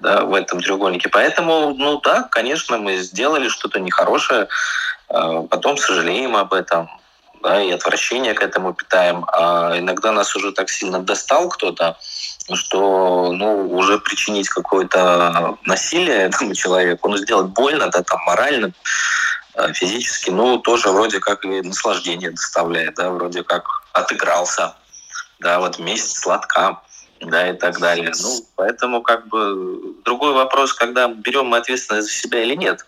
да, 0.01 0.25
в 0.25 0.35
этом 0.35 0.61
треугольнике. 0.61 1.09
Поэтому, 1.09 1.75
ну 1.75 2.01
да, 2.01 2.23
конечно, 2.23 2.79
мы 2.79 2.97
сделали 2.97 3.49
что-то 3.49 3.81
нехорошее, 3.81 4.49
а 5.09 5.43
потом 5.43 5.77
сожалеем 5.77 6.37
об 6.37 6.55
этом, 6.55 6.91
да, 7.45 7.63
и 7.63 7.71
отвращение 7.71 8.33
к 8.33 8.43
этому 8.43 8.73
питаем. 8.73 9.25
А 9.29 9.79
иногда 9.79 10.13
нас 10.13 10.35
уже 10.35 10.51
так 10.53 10.71
сильно 10.71 10.99
достал 10.99 11.51
кто-то, 11.51 11.99
что 12.55 13.33
ну, 13.33 13.69
уже 13.71 13.99
причинить 13.99 14.49
какое-то 14.49 15.59
насилие 15.65 16.23
этому 16.23 16.55
человеку, 16.55 17.09
ну, 17.09 17.19
сделать 17.19 17.49
больно, 17.49 17.91
да, 17.91 18.03
там, 18.03 18.19
морально, 18.27 18.73
э, 19.55 19.73
физически, 19.75 20.31
ну, 20.31 20.59
тоже 20.59 20.89
вроде 20.89 21.21
как 21.21 21.45
и 21.45 21.61
наслаждение 21.61 22.31
доставляет, 22.31 22.95
да, 22.95 23.11
вроде 23.11 23.43
как 23.43 23.67
отыгрался, 23.93 24.75
да, 25.39 25.61
вот 25.61 25.79
месяц 25.79 26.21
сладка, 26.21 26.81
да, 27.21 27.51
и 27.51 27.53
так 27.53 27.79
далее. 27.79 28.13
Ну, 28.23 28.41
поэтому 28.57 29.03
как 29.03 29.29
бы 29.29 29.95
другой 30.05 30.33
вопрос, 30.33 30.73
когда 30.73 31.09
берем 31.09 31.47
мы 31.47 31.59
ответственность 31.59 32.09
за 32.09 32.15
себя 32.15 32.43
или 32.43 32.55
нет, 32.55 32.87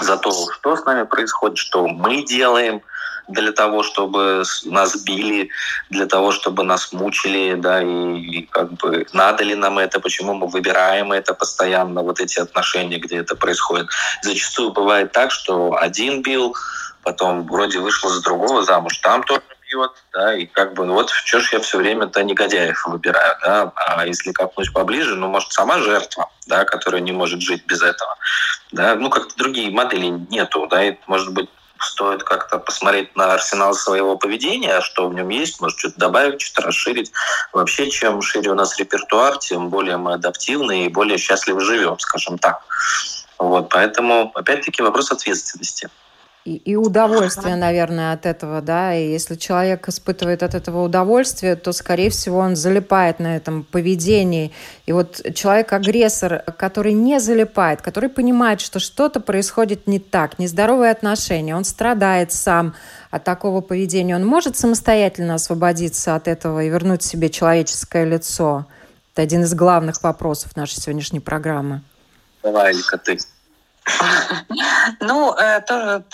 за 0.00 0.16
то, 0.16 0.30
что 0.30 0.74
с 0.74 0.84
нами 0.86 1.02
происходит, 1.02 1.58
что 1.58 1.86
мы 1.86 2.22
делаем– 2.24 2.80
для 3.28 3.52
того, 3.52 3.82
чтобы 3.82 4.44
нас 4.64 4.96
били, 5.02 5.50
для 5.90 6.06
того, 6.06 6.32
чтобы 6.32 6.62
нас 6.62 6.92
мучили, 6.92 7.54
да, 7.54 7.82
и 7.82 8.42
как 8.42 8.72
бы 8.74 9.06
надо 9.12 9.44
ли 9.44 9.54
нам 9.54 9.78
это, 9.78 10.00
почему 10.00 10.34
мы 10.34 10.46
выбираем 10.46 11.12
это 11.12 11.34
постоянно, 11.34 12.02
вот 12.02 12.20
эти 12.20 12.38
отношения, 12.38 12.98
где 12.98 13.18
это 13.18 13.36
происходит. 13.36 13.88
Зачастую 14.22 14.72
бывает 14.72 15.12
так, 15.12 15.30
что 15.30 15.76
один 15.76 16.22
бил, 16.22 16.54
потом 17.02 17.46
вроде 17.46 17.78
вышел 17.78 18.08
за 18.08 18.22
другого 18.22 18.62
замуж, 18.62 18.98
там 18.98 19.22
тоже 19.22 19.42
бьет, 19.62 19.92
да, 20.12 20.34
и 20.34 20.46
как 20.46 20.74
бы 20.74 20.86
вот 20.86 21.10
что 21.10 21.40
ж 21.40 21.52
я 21.52 21.60
все 21.60 21.78
время-то 21.78 22.22
негодяев 22.22 22.86
выбираю, 22.86 23.36
да, 23.42 23.72
а 23.76 24.06
если 24.06 24.32
копнуть 24.32 24.72
поближе, 24.72 25.14
ну, 25.14 25.28
может, 25.28 25.52
сама 25.52 25.78
жертва, 25.78 26.30
да, 26.46 26.64
которая 26.64 27.00
не 27.00 27.12
может 27.12 27.40
жить 27.40 27.64
без 27.66 27.82
этого, 27.82 28.16
да, 28.72 28.94
ну, 28.94 29.10
как-то 29.10 29.36
другие 29.36 29.70
модели 29.70 30.06
нету, 30.06 30.66
да, 30.66 30.84
и, 30.84 30.96
может 31.06 31.32
быть, 31.32 31.48
стоит 31.78 32.22
как-то 32.22 32.58
посмотреть 32.58 33.14
на 33.16 33.34
арсенал 33.34 33.74
своего 33.74 34.16
поведения, 34.16 34.80
что 34.80 35.08
в 35.08 35.14
нем 35.14 35.28
есть, 35.28 35.60
может 35.60 35.78
что-то 35.78 35.98
добавить, 35.98 36.40
что-то 36.40 36.68
расширить. 36.68 37.12
Вообще, 37.52 37.90
чем 37.90 38.22
шире 38.22 38.50
у 38.50 38.54
нас 38.54 38.78
репертуар, 38.78 39.38
тем 39.38 39.68
более 39.68 39.96
мы 39.96 40.14
адаптивны 40.14 40.86
и 40.86 40.88
более 40.88 41.18
счастливо 41.18 41.60
живем, 41.60 41.98
скажем 41.98 42.38
так. 42.38 42.62
Вот, 43.38 43.68
поэтому, 43.68 44.30
опять-таки, 44.34 44.82
вопрос 44.82 45.10
ответственности 45.10 45.90
и, 46.44 46.76
удовольствие, 46.76 47.56
наверное, 47.56 48.12
от 48.12 48.26
этого, 48.26 48.60
да. 48.60 48.94
И 48.94 49.10
если 49.10 49.34
человек 49.34 49.88
испытывает 49.88 50.42
от 50.42 50.54
этого 50.54 50.84
удовольствие, 50.84 51.56
то, 51.56 51.72
скорее 51.72 52.10
всего, 52.10 52.38
он 52.38 52.54
залипает 52.54 53.18
на 53.18 53.36
этом 53.36 53.64
поведении. 53.64 54.52
И 54.84 54.92
вот 54.92 55.22
человек-агрессор, 55.34 56.44
который 56.58 56.92
не 56.92 57.18
залипает, 57.18 57.80
который 57.80 58.10
понимает, 58.10 58.60
что 58.60 58.78
что-то 58.78 59.20
происходит 59.20 59.86
не 59.86 59.98
так, 59.98 60.38
нездоровые 60.38 60.90
отношения, 60.90 61.56
он 61.56 61.64
страдает 61.64 62.30
сам 62.30 62.74
от 63.10 63.24
такого 63.24 63.62
поведения, 63.62 64.14
он 64.14 64.26
может 64.26 64.54
самостоятельно 64.58 65.34
освободиться 65.34 66.14
от 66.14 66.28
этого 66.28 66.62
и 66.62 66.68
вернуть 66.68 67.02
себе 67.02 67.30
человеческое 67.30 68.04
лицо. 68.04 68.66
Это 69.14 69.22
один 69.22 69.44
из 69.44 69.54
главных 69.54 70.02
вопросов 70.02 70.56
нашей 70.56 70.78
сегодняшней 70.78 71.20
программы. 71.20 71.80
Давай, 72.42 72.74
Элька, 72.74 72.98
ты. 72.98 73.16
Ну, 75.00 75.34
э, 75.34 75.60
тоже 75.60 76.04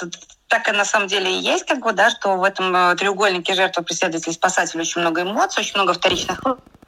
так 0.48 0.68
и 0.68 0.72
на 0.72 0.84
самом 0.84 1.06
деле 1.06 1.30
и 1.30 1.40
есть, 1.40 1.64
как 1.64 1.78
бы, 1.78 1.92
да, 1.92 2.10
что 2.10 2.36
в 2.36 2.42
этом 2.42 2.74
э, 2.74 2.96
треугольнике 2.96 3.54
жертва, 3.54 3.82
преследователь, 3.82 4.32
спасатель 4.32 4.80
очень 4.80 5.00
много 5.00 5.22
эмоций, 5.22 5.60
очень 5.60 5.76
много 5.76 5.92
вторичных 5.92 6.40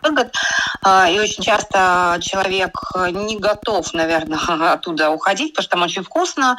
выгод. 0.02 0.34
А, 0.82 1.08
и 1.08 1.18
очень 1.20 1.44
часто 1.44 2.18
человек 2.20 2.76
не 3.12 3.38
готов, 3.38 3.94
наверное, 3.94 4.38
оттуда 4.72 5.10
уходить, 5.10 5.52
потому 5.52 5.62
что 5.62 5.70
там 5.70 5.82
очень 5.82 6.02
вкусно. 6.02 6.58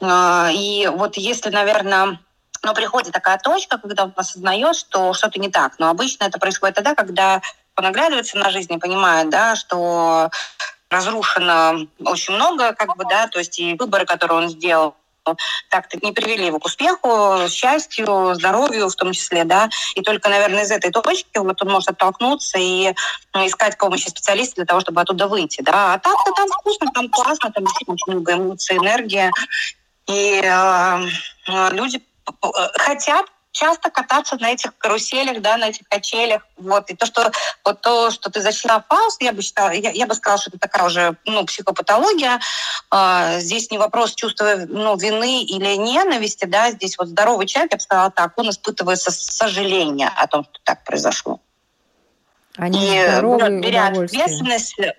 А, 0.00 0.50
и 0.52 0.86
вот 0.86 1.16
если, 1.16 1.50
наверное, 1.50 2.20
но 2.62 2.74
приходит 2.74 3.12
такая 3.12 3.38
точка, 3.38 3.78
когда 3.78 4.04
он 4.04 4.12
осознает, 4.16 4.76
что 4.76 5.12
что-то 5.12 5.38
не 5.40 5.50
так. 5.50 5.78
Но 5.78 5.88
обычно 5.88 6.24
это 6.24 6.38
происходит 6.38 6.76
тогда, 6.76 6.94
когда 6.94 7.40
он 7.76 7.86
оглядывается 7.86 8.38
на 8.38 8.50
жизнь 8.50 8.72
и 8.72 8.78
понимает, 8.78 9.30
да, 9.30 9.56
что 9.56 10.30
разрушено 10.96 11.86
очень 12.04 12.34
много, 12.34 12.72
как 12.72 12.96
бы, 12.96 13.04
да, 13.08 13.28
то 13.28 13.38
есть 13.38 13.58
и 13.58 13.74
выборы, 13.74 14.04
которые 14.04 14.38
он 14.38 14.48
сделал, 14.48 14.94
так-то 15.70 15.98
не 16.02 16.12
привели 16.12 16.46
его 16.46 16.58
к 16.58 16.66
успеху, 16.66 17.48
счастью, 17.48 18.34
здоровью 18.34 18.88
в 18.88 18.94
том 18.94 19.12
числе, 19.12 19.44
да, 19.44 19.68
и 19.94 20.02
только, 20.02 20.28
наверное, 20.28 20.62
из 20.62 20.70
этой 20.70 20.90
точки 20.90 21.38
вот 21.38 21.60
он 21.62 21.70
может 21.70 21.90
оттолкнуться 21.90 22.58
и 22.58 22.94
ну, 23.34 23.46
искать 23.46 23.76
помощи 23.78 24.08
специалиста 24.08 24.56
для 24.56 24.66
того, 24.66 24.80
чтобы 24.80 25.00
оттуда 25.00 25.26
выйти, 25.26 25.62
да, 25.62 25.94
а 25.94 25.98
так-то 25.98 26.32
там 26.32 26.48
вкусно, 26.48 26.86
там 26.94 27.08
классно, 27.08 27.50
там 27.50 27.64
очень 27.64 28.12
много 28.12 28.34
эмоций, 28.34 28.76
энергия, 28.76 29.30
и 30.06 30.40
э, 30.44 31.70
люди 31.72 32.00
хотят 32.76 33.26
часто 33.56 33.90
кататься 33.90 34.36
на 34.36 34.50
этих 34.50 34.76
каруселях, 34.76 35.40
да, 35.40 35.56
на 35.56 35.68
этих 35.70 35.88
качелях. 35.88 36.46
Вот. 36.56 36.90
И 36.90 36.94
то, 36.94 37.06
что, 37.06 37.32
вот 37.64 37.80
то, 37.80 38.10
что 38.10 38.30
ты 38.30 38.40
зачла 38.40 38.80
пауз, 38.80 39.16
я 39.20 39.32
бы 39.32 39.42
считала, 39.42 39.70
я, 39.70 39.90
я 39.90 40.06
бы 40.06 40.14
сказала, 40.14 40.40
что 40.40 40.50
это 40.50 40.58
такая 40.58 40.86
уже 40.86 41.16
ну, 41.24 41.44
психопатология. 41.44 42.40
А, 42.90 43.40
здесь 43.40 43.70
не 43.70 43.78
вопрос 43.78 44.14
чувства 44.14 44.56
ну, 44.68 44.96
вины 44.96 45.42
или 45.42 45.76
ненависти, 45.76 46.44
да, 46.44 46.70
здесь 46.70 46.98
вот 46.98 47.08
здоровый 47.08 47.46
человек, 47.46 47.72
я 47.72 47.76
бы 47.76 47.82
сказала 47.82 48.10
так, 48.10 48.32
он 48.36 48.50
испытывает 48.50 49.00
сожаление 49.00 50.10
о 50.14 50.26
том, 50.26 50.44
что 50.44 50.60
так 50.64 50.84
произошло. 50.84 51.40
Они 52.56 52.96
и 52.96 53.06
здоровые, 53.06 53.60
беря 53.60 53.88
ответственность, 53.88 54.78
э, 54.78 54.92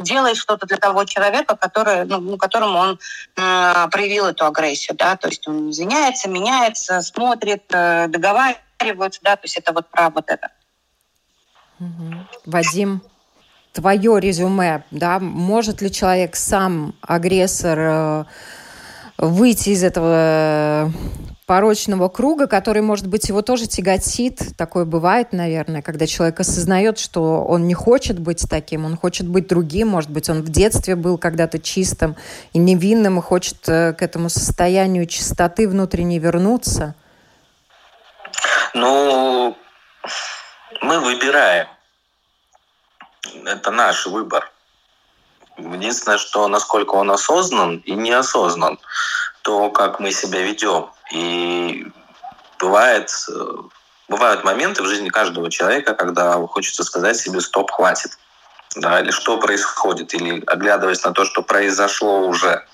делает 0.00 0.36
что-то 0.36 0.66
для 0.66 0.78
того 0.78 1.04
человека, 1.04 1.56
который, 1.56 2.04
ну, 2.06 2.38
которому 2.38 2.78
он 2.78 2.98
э, 3.36 3.88
проявил 3.90 4.26
эту 4.26 4.46
агрессию, 4.46 4.96
да, 4.96 5.16
то 5.16 5.28
есть 5.28 5.46
он 5.46 5.70
извиняется, 5.70 6.28
меняется, 6.28 7.02
смотрит, 7.02 7.64
э, 7.70 8.08
договаривается, 8.08 9.20
да, 9.22 9.36
то 9.36 9.44
есть 9.44 9.56
это 9.56 9.72
вот 9.72 9.88
про 9.90 10.10
вот 10.10 10.24
это. 10.28 10.48
Угу. 11.80 12.14
Вадим, 12.46 13.02
твое 13.72 14.18
резюме, 14.18 14.84
да, 14.90 15.18
может 15.18 15.82
ли 15.82 15.92
человек 15.92 16.34
сам, 16.34 16.94
агрессор, 17.02 17.78
э, 17.78 18.24
выйти 19.18 19.70
из 19.70 19.84
этого 19.84 20.92
порочного 21.46 22.08
круга, 22.08 22.48
который, 22.48 22.82
может 22.82 23.06
быть, 23.06 23.28
его 23.28 23.40
тоже 23.40 23.66
тяготит. 23.66 24.56
Такое 24.56 24.84
бывает, 24.84 25.32
наверное, 25.32 25.80
когда 25.80 26.06
человек 26.06 26.40
осознает, 26.40 26.98
что 26.98 27.44
он 27.44 27.68
не 27.68 27.74
хочет 27.74 28.18
быть 28.18 28.44
таким, 28.50 28.84
он 28.84 28.96
хочет 28.96 29.28
быть 29.28 29.46
другим. 29.46 29.88
Может 29.88 30.10
быть, 30.10 30.28
он 30.28 30.42
в 30.42 30.48
детстве 30.48 30.96
был 30.96 31.18
когда-то 31.18 31.60
чистым 31.60 32.16
и 32.52 32.58
невинным 32.58 33.18
и 33.18 33.22
хочет 33.22 33.68
э, 33.68 33.92
к 33.92 34.02
этому 34.02 34.28
состоянию 34.28 35.06
чистоты 35.06 35.68
внутренней 35.68 36.18
вернуться. 36.18 36.96
Ну, 38.74 39.56
мы 40.82 41.00
выбираем. 41.00 41.68
Это 43.44 43.70
наш 43.70 44.06
выбор. 44.06 44.50
Единственное, 45.56 46.18
что 46.18 46.48
насколько 46.48 46.96
он 46.96 47.10
осознан 47.10 47.78
и 47.78 47.92
неосознан, 47.92 48.78
то, 49.46 49.70
как 49.70 50.00
мы 50.00 50.10
себя 50.10 50.42
ведем. 50.42 50.90
И 51.12 51.86
бывает, 52.58 53.12
э, 53.28 53.32
бывают 54.08 54.42
моменты 54.42 54.82
в 54.82 54.86
жизни 54.86 55.08
каждого 55.08 55.52
человека, 55.52 55.94
когда 55.94 56.32
хочется 56.48 56.82
сказать 56.82 57.16
себе 57.16 57.40
«стоп, 57.40 57.70
хватит». 57.70 58.18
Да, 58.74 59.00
или 59.00 59.12
что 59.12 59.38
происходит, 59.38 60.12
или 60.14 60.42
оглядываясь 60.48 61.04
на 61.04 61.12
то, 61.12 61.24
что 61.24 61.42
произошло 61.42 62.26
уже. 62.26 62.66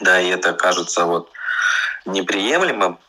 Да, 0.00 0.20
и 0.20 0.28
это 0.28 0.52
кажется 0.52 1.06
вот 1.06 1.28
неприемлемым, 2.04 3.00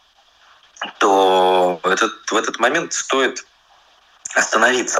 то 0.98 1.80
этот, 1.84 2.32
в 2.32 2.36
этот 2.36 2.58
момент 2.58 2.94
стоит 2.94 3.46
остановиться. 4.34 5.00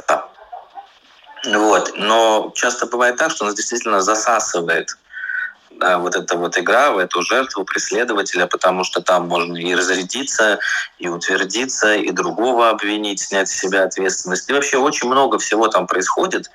Вот. 1.46 1.92
Но 1.96 2.52
часто 2.54 2.86
бывает 2.86 3.16
так, 3.16 3.32
что 3.32 3.44
нас 3.44 3.56
действительно 3.56 4.02
засасывает 4.02 4.96
вот 5.98 6.16
эта 6.16 6.36
вот 6.36 6.58
игра 6.58 6.92
в 6.92 6.98
эту 6.98 7.22
жертву 7.22 7.64
преследователя, 7.64 8.46
потому 8.46 8.84
что 8.84 9.00
там 9.00 9.28
можно 9.28 9.56
и 9.56 9.74
разрядиться, 9.74 10.58
и 10.98 11.08
утвердиться, 11.08 11.94
и 11.94 12.10
другого 12.10 12.70
обвинить, 12.70 13.20
снять 13.20 13.48
с 13.48 13.58
себя 13.58 13.84
ответственность. 13.84 14.48
И 14.48 14.52
вообще 14.52 14.78
очень 14.78 15.08
много 15.08 15.38
всего 15.38 15.68
там 15.68 15.86
происходит 15.86 16.50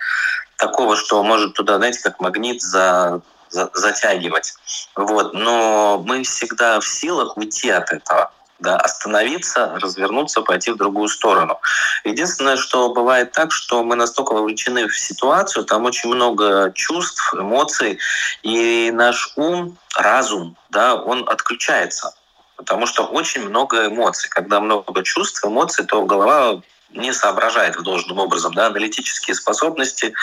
такого, 0.58 0.96
что 0.96 1.24
может 1.24 1.54
туда, 1.54 1.78
знаете, 1.78 2.02
как 2.02 2.20
магнит 2.20 2.62
за, 2.62 3.22
за, 3.50 3.70
затягивать. 3.74 4.54
Вот. 4.96 5.34
Но 5.34 6.04
мы 6.06 6.24
всегда 6.24 6.80
в 6.80 6.88
силах 6.88 7.38
уйти 7.38 7.70
от 7.70 7.92
этого 7.92 8.32
да, 8.60 8.78
остановиться, 8.78 9.78
развернуться, 9.80 10.42
пойти 10.42 10.72
в 10.72 10.78
другую 10.78 11.10
сторону. 11.10 11.60
Единственное, 12.04 12.58
что 12.58 12.94
бывает 12.94 13.32
так, 13.32 13.52
что 13.52 13.84
мы 13.84 13.96
настолько 13.96 14.34
вовлечены 14.34 14.88
в 14.88 14.98
ситуацию, 14.98 15.66
там 15.66 15.86
очень 15.86 16.10
много 16.10 16.72
чувств, 16.74 17.34
эмоций, 17.34 18.00
и 18.44 18.92
наш 18.92 19.34
ум, 19.36 19.78
разум, 19.96 20.58
да, 20.70 20.96
он 20.96 21.28
отключается. 21.30 22.14
Потому 22.56 22.88
что 22.88 23.06
очень 23.06 23.48
много 23.48 23.86
эмоций. 23.86 24.30
Когда 24.30 24.60
много 24.60 25.04
чувств, 25.04 25.46
эмоций, 25.46 25.86
то 25.86 26.04
голова 26.06 26.62
не 26.90 27.14
соображает 27.14 27.76
в 27.76 27.84
должным 27.84 28.18
образом. 28.18 28.54
Да? 28.54 28.68
Аналитические 28.68 29.36
способности 29.36 30.14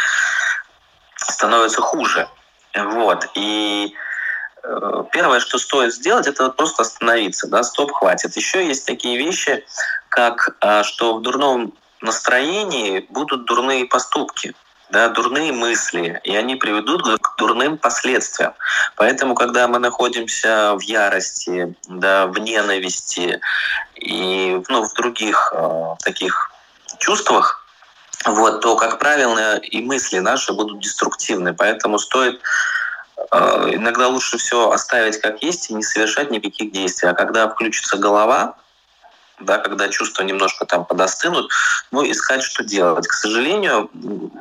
становятся 1.17 1.81
хуже. 1.81 2.29
Вот. 2.75 3.29
И 3.35 3.95
первое, 5.13 5.41
что 5.41 5.59
стоит 5.59 5.95
сделать, 5.95 6.27
это 6.27 6.51
просто 6.51 6.83
остановиться, 6.83 7.49
да, 7.49 7.63
стоп, 7.63 7.93
хватит. 7.93 8.37
Еще 8.37 8.67
есть 8.67 8.87
такие 8.87 9.19
вещи, 9.19 9.65
как 10.09 10.57
а, 10.61 10.83
что 10.83 11.15
в 11.15 11.23
дурном 11.23 11.75
настроении 12.01 13.07
будут 13.11 13.47
дурные 13.47 13.87
поступки, 13.87 14.55
да, 14.91 15.09
дурные 15.09 15.53
мысли, 15.53 16.21
и 16.25 16.37
они 16.37 16.57
приведут 16.57 17.03
к 17.21 17.37
дурным 17.37 17.79
последствиям. 17.79 18.55
Поэтому, 18.97 19.35
когда 19.35 19.67
мы 19.67 19.79
находимся 19.79 20.75
в 20.75 20.81
ярости, 20.83 21.75
да, 21.89 22.27
в 22.27 22.39
ненависти 22.39 23.41
и 23.97 24.63
ну, 24.69 24.85
в 24.85 24.93
других 24.95 25.53
э, 25.55 25.95
таких 26.05 26.51
чувствах, 26.99 27.65
вот, 28.27 28.61
то, 28.61 28.77
как 28.77 28.99
правило, 28.99 29.57
и 29.57 29.83
мысли 29.83 30.19
наши 30.19 30.53
будут 30.53 30.81
деструктивны. 30.81 31.53
Поэтому 31.55 31.99
стоит 31.99 32.41
иногда 33.33 34.09
лучше 34.09 34.39
все 34.39 34.71
оставить 34.71 35.21
как 35.21 35.43
есть 35.43 35.71
и 35.71 35.75
не 35.75 35.83
совершать 35.83 36.31
никаких 36.31 36.73
действий. 36.73 37.09
А 37.09 37.15
когда 37.15 37.49
включится 37.49 37.97
голова, 37.97 38.57
да, 39.41 39.59
когда 39.59 39.89
чувства 39.89 40.23
немножко 40.23 40.65
там 40.65 40.85
подостынут, 40.85 41.51
ну, 41.91 42.09
искать, 42.09 42.43
что 42.43 42.63
делать. 42.63 43.07
К 43.07 43.13
сожалению, 43.13 43.91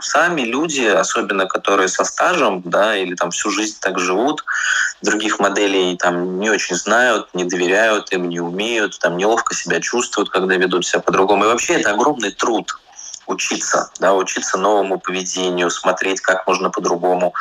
сами 0.01 0.41
люди, 0.41 0.85
особенно 0.85 1.47
которые 1.47 1.87
со 1.87 2.03
стажем, 2.03 2.61
да, 2.63 2.95
или 2.95 3.15
там 3.15 3.31
всю 3.31 3.49
жизнь 3.49 3.77
так 3.79 3.99
живут, 3.99 4.43
других 5.01 5.39
моделей 5.39 5.97
там 5.97 6.39
не 6.39 6.49
очень 6.49 6.75
знают, 6.75 7.29
не 7.33 7.43
доверяют 7.45 8.11
им, 8.11 8.29
не 8.29 8.39
умеют, 8.39 8.99
там 8.99 9.17
неловко 9.17 9.55
себя 9.55 9.81
чувствуют, 9.81 10.29
когда 10.29 10.55
ведут 10.55 10.85
себя 10.85 11.01
по-другому. 11.01 11.45
И 11.45 11.47
вообще 11.47 11.73
это 11.73 11.91
огромный 11.91 12.31
труд 12.31 12.77
учиться, 13.25 13.89
да, 13.99 14.13
учиться 14.13 14.57
новому 14.57 14.99
поведению, 14.99 15.69
смотреть, 15.69 16.21
как 16.21 16.45
можно 16.45 16.69
по-другому. 16.69 17.33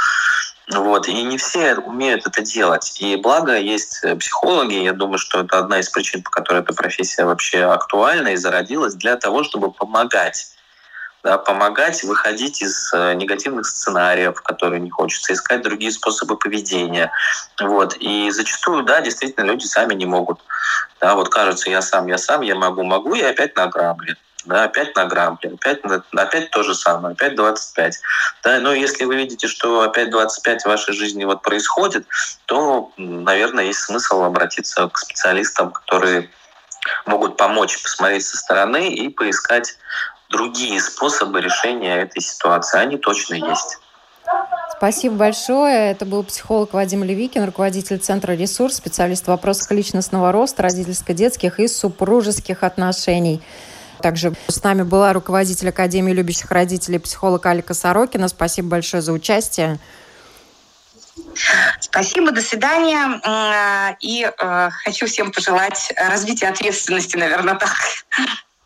Вот. 0.71 1.09
И 1.09 1.23
не 1.23 1.39
все 1.39 1.75
умеют 1.75 2.27
это 2.27 2.41
делать. 2.43 2.97
И 3.01 3.17
благо 3.17 3.59
есть 3.59 4.01
э, 4.05 4.15
психологи, 4.17 4.75
я 4.75 4.93
думаю, 4.93 5.19
что 5.19 5.41
это 5.41 5.59
одна 5.59 5.81
из 5.81 5.89
причин, 5.89 6.23
по 6.23 6.31
которой 6.31 6.63
эта 6.63 6.73
профессия 6.73 7.25
вообще 7.25 7.65
актуальна 7.65 8.29
и 8.29 8.37
зародилась, 8.37 8.95
для 8.95 9.17
того, 9.17 9.43
чтобы 9.43 9.73
помогать 9.73 10.49
да, 11.23 11.39
помогать 11.39 12.03
выходить 12.03 12.63
из 12.63 12.93
э, 12.93 13.15
негативных 13.15 13.67
сценариев, 13.67 14.43
которые 14.43 14.81
не 14.81 14.91
хочется, 14.91 15.33
искать 15.33 15.63
другие 15.63 15.93
способы 15.93 16.37
поведения. 16.37 17.13
Вот. 17.61 17.97
И 17.99 18.31
зачастую, 18.31 18.83
да, 18.83 19.01
действительно, 19.01 19.45
люди 19.45 19.65
сами 19.65 19.95
не 19.95 20.07
могут. 20.07 20.41
Да, 21.01 21.15
вот 21.15 21.29
кажется, 21.29 21.71
я 21.71 21.81
сам, 21.81 22.07
я 22.09 22.19
сам, 22.19 22.41
я 22.41 22.57
могу, 22.57 22.83
могу, 22.83 23.15
и 23.15 23.23
опять 23.23 23.57
на 23.57 23.67
грабли 23.67 24.17
да, 24.45 24.65
опять 24.65 24.95
на 24.97 25.07
грамм, 25.07 25.39
опять, 25.43 25.81
опять 26.13 26.51
то 26.51 26.63
же 26.63 26.75
самое, 26.75 27.15
опять 27.15 27.37
25. 27.37 28.01
Да, 28.43 28.59
но 28.59 28.73
если 28.73 29.05
вы 29.05 29.17
видите, 29.17 29.47
что 29.47 29.83
опять 29.83 30.11
25 30.11 30.63
в 30.63 30.67
вашей 30.67 30.95
жизни 30.95 31.25
вот 31.25 31.43
происходит, 31.43 32.07
то, 32.47 32.91
наверное, 32.97 33.65
есть 33.65 33.81
смысл 33.81 34.23
обратиться 34.23 34.89
к 34.89 34.99
специалистам, 34.99 35.71
которые 35.71 36.31
могут 37.07 37.37
помочь 37.37 37.81
посмотреть 37.83 38.27
со 38.27 38.37
стороны 38.37 38.93
и 38.93 39.09
поискать 39.09 39.77
другие 40.31 40.81
способы 40.81 41.41
решения 41.41 42.03
этой 42.03 42.21
ситуации. 42.21 42.81
Они 42.81 42.97
точно 42.97 43.35
есть. 43.35 43.79
Спасибо 44.77 45.15
большое. 45.15 45.93
Это 45.93 46.05
был 46.05 46.25
психолог 46.25 46.73
Вадим 46.73 47.05
Левикин, 47.05 47.45
руководитель 47.45 47.99
Центра 47.99 48.33
«Ресурс», 48.33 48.77
специалист 48.77 49.25
в 49.25 49.29
вопросах 49.29 49.71
личностного 49.71 50.33
роста, 50.33 50.63
родительско-детских 50.63 51.61
и 51.61 51.69
супружеских 51.69 52.65
отношений. 52.65 53.41
Также 54.03 54.35
с 54.49 54.63
нами 54.63 54.83
была 54.83 55.13
руководитель 55.13 55.69
Академии 55.69 56.13
любящих 56.13 56.51
родителей, 56.51 56.99
психолог 56.99 57.47
Алика 57.47 57.73
Сорокина. 57.73 58.29
Спасибо 58.29 58.69
большое 58.69 59.03
за 59.03 59.13
участие. 59.13 59.79
Спасибо, 61.81 62.33
до 62.33 62.43
свидания. 62.43 63.97
И 64.01 64.25
э, 64.25 64.71
хочу 64.85 65.07
всем 65.07 65.31
пожелать 65.31 65.93
развития 65.97 66.49
ответственности, 66.49 67.17
наверное, 67.17 67.55
так. 67.55 67.71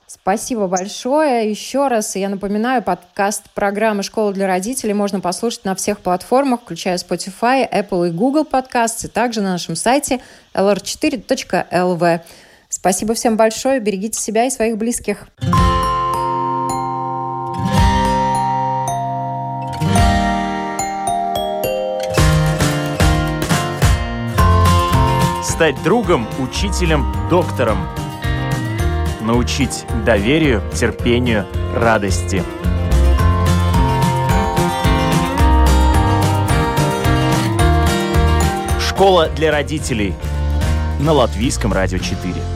Спасибо 0.06 0.66
большое. 0.66 1.48
Еще 1.48 1.86
раз 1.86 2.16
я 2.16 2.28
напоминаю, 2.28 2.82
подкаст 2.82 3.44
программы 3.54 4.02
«Школа 4.02 4.32
для 4.32 4.48
родителей» 4.48 4.92
можно 4.92 5.20
послушать 5.20 5.64
на 5.64 5.76
всех 5.76 6.00
платформах, 6.00 6.62
включая 6.62 6.96
Spotify, 6.96 7.68
Apple 7.70 8.08
и 8.08 8.10
Google 8.10 8.44
подкасты, 8.44 9.06
также 9.08 9.40
на 9.40 9.52
нашем 9.52 9.76
сайте 9.76 10.20
lr4.lv. 10.54 12.20
Спасибо 12.76 13.14
всем 13.14 13.38
большое. 13.38 13.80
Берегите 13.80 14.20
себя 14.20 14.44
и 14.44 14.50
своих 14.50 14.76
близких. 14.76 15.28
Стать 25.42 25.82
другом, 25.82 26.28
учителем, 26.38 27.06
доктором. 27.30 27.78
Научить 29.22 29.86
доверию, 30.04 30.62
терпению, 30.74 31.46
радости. 31.74 32.42
Школа 38.78 39.30
для 39.30 39.50
родителей– 39.50 40.12
на 40.98 41.12
Латвийском 41.12 41.72
радио 41.72 41.98
4. 41.98 42.55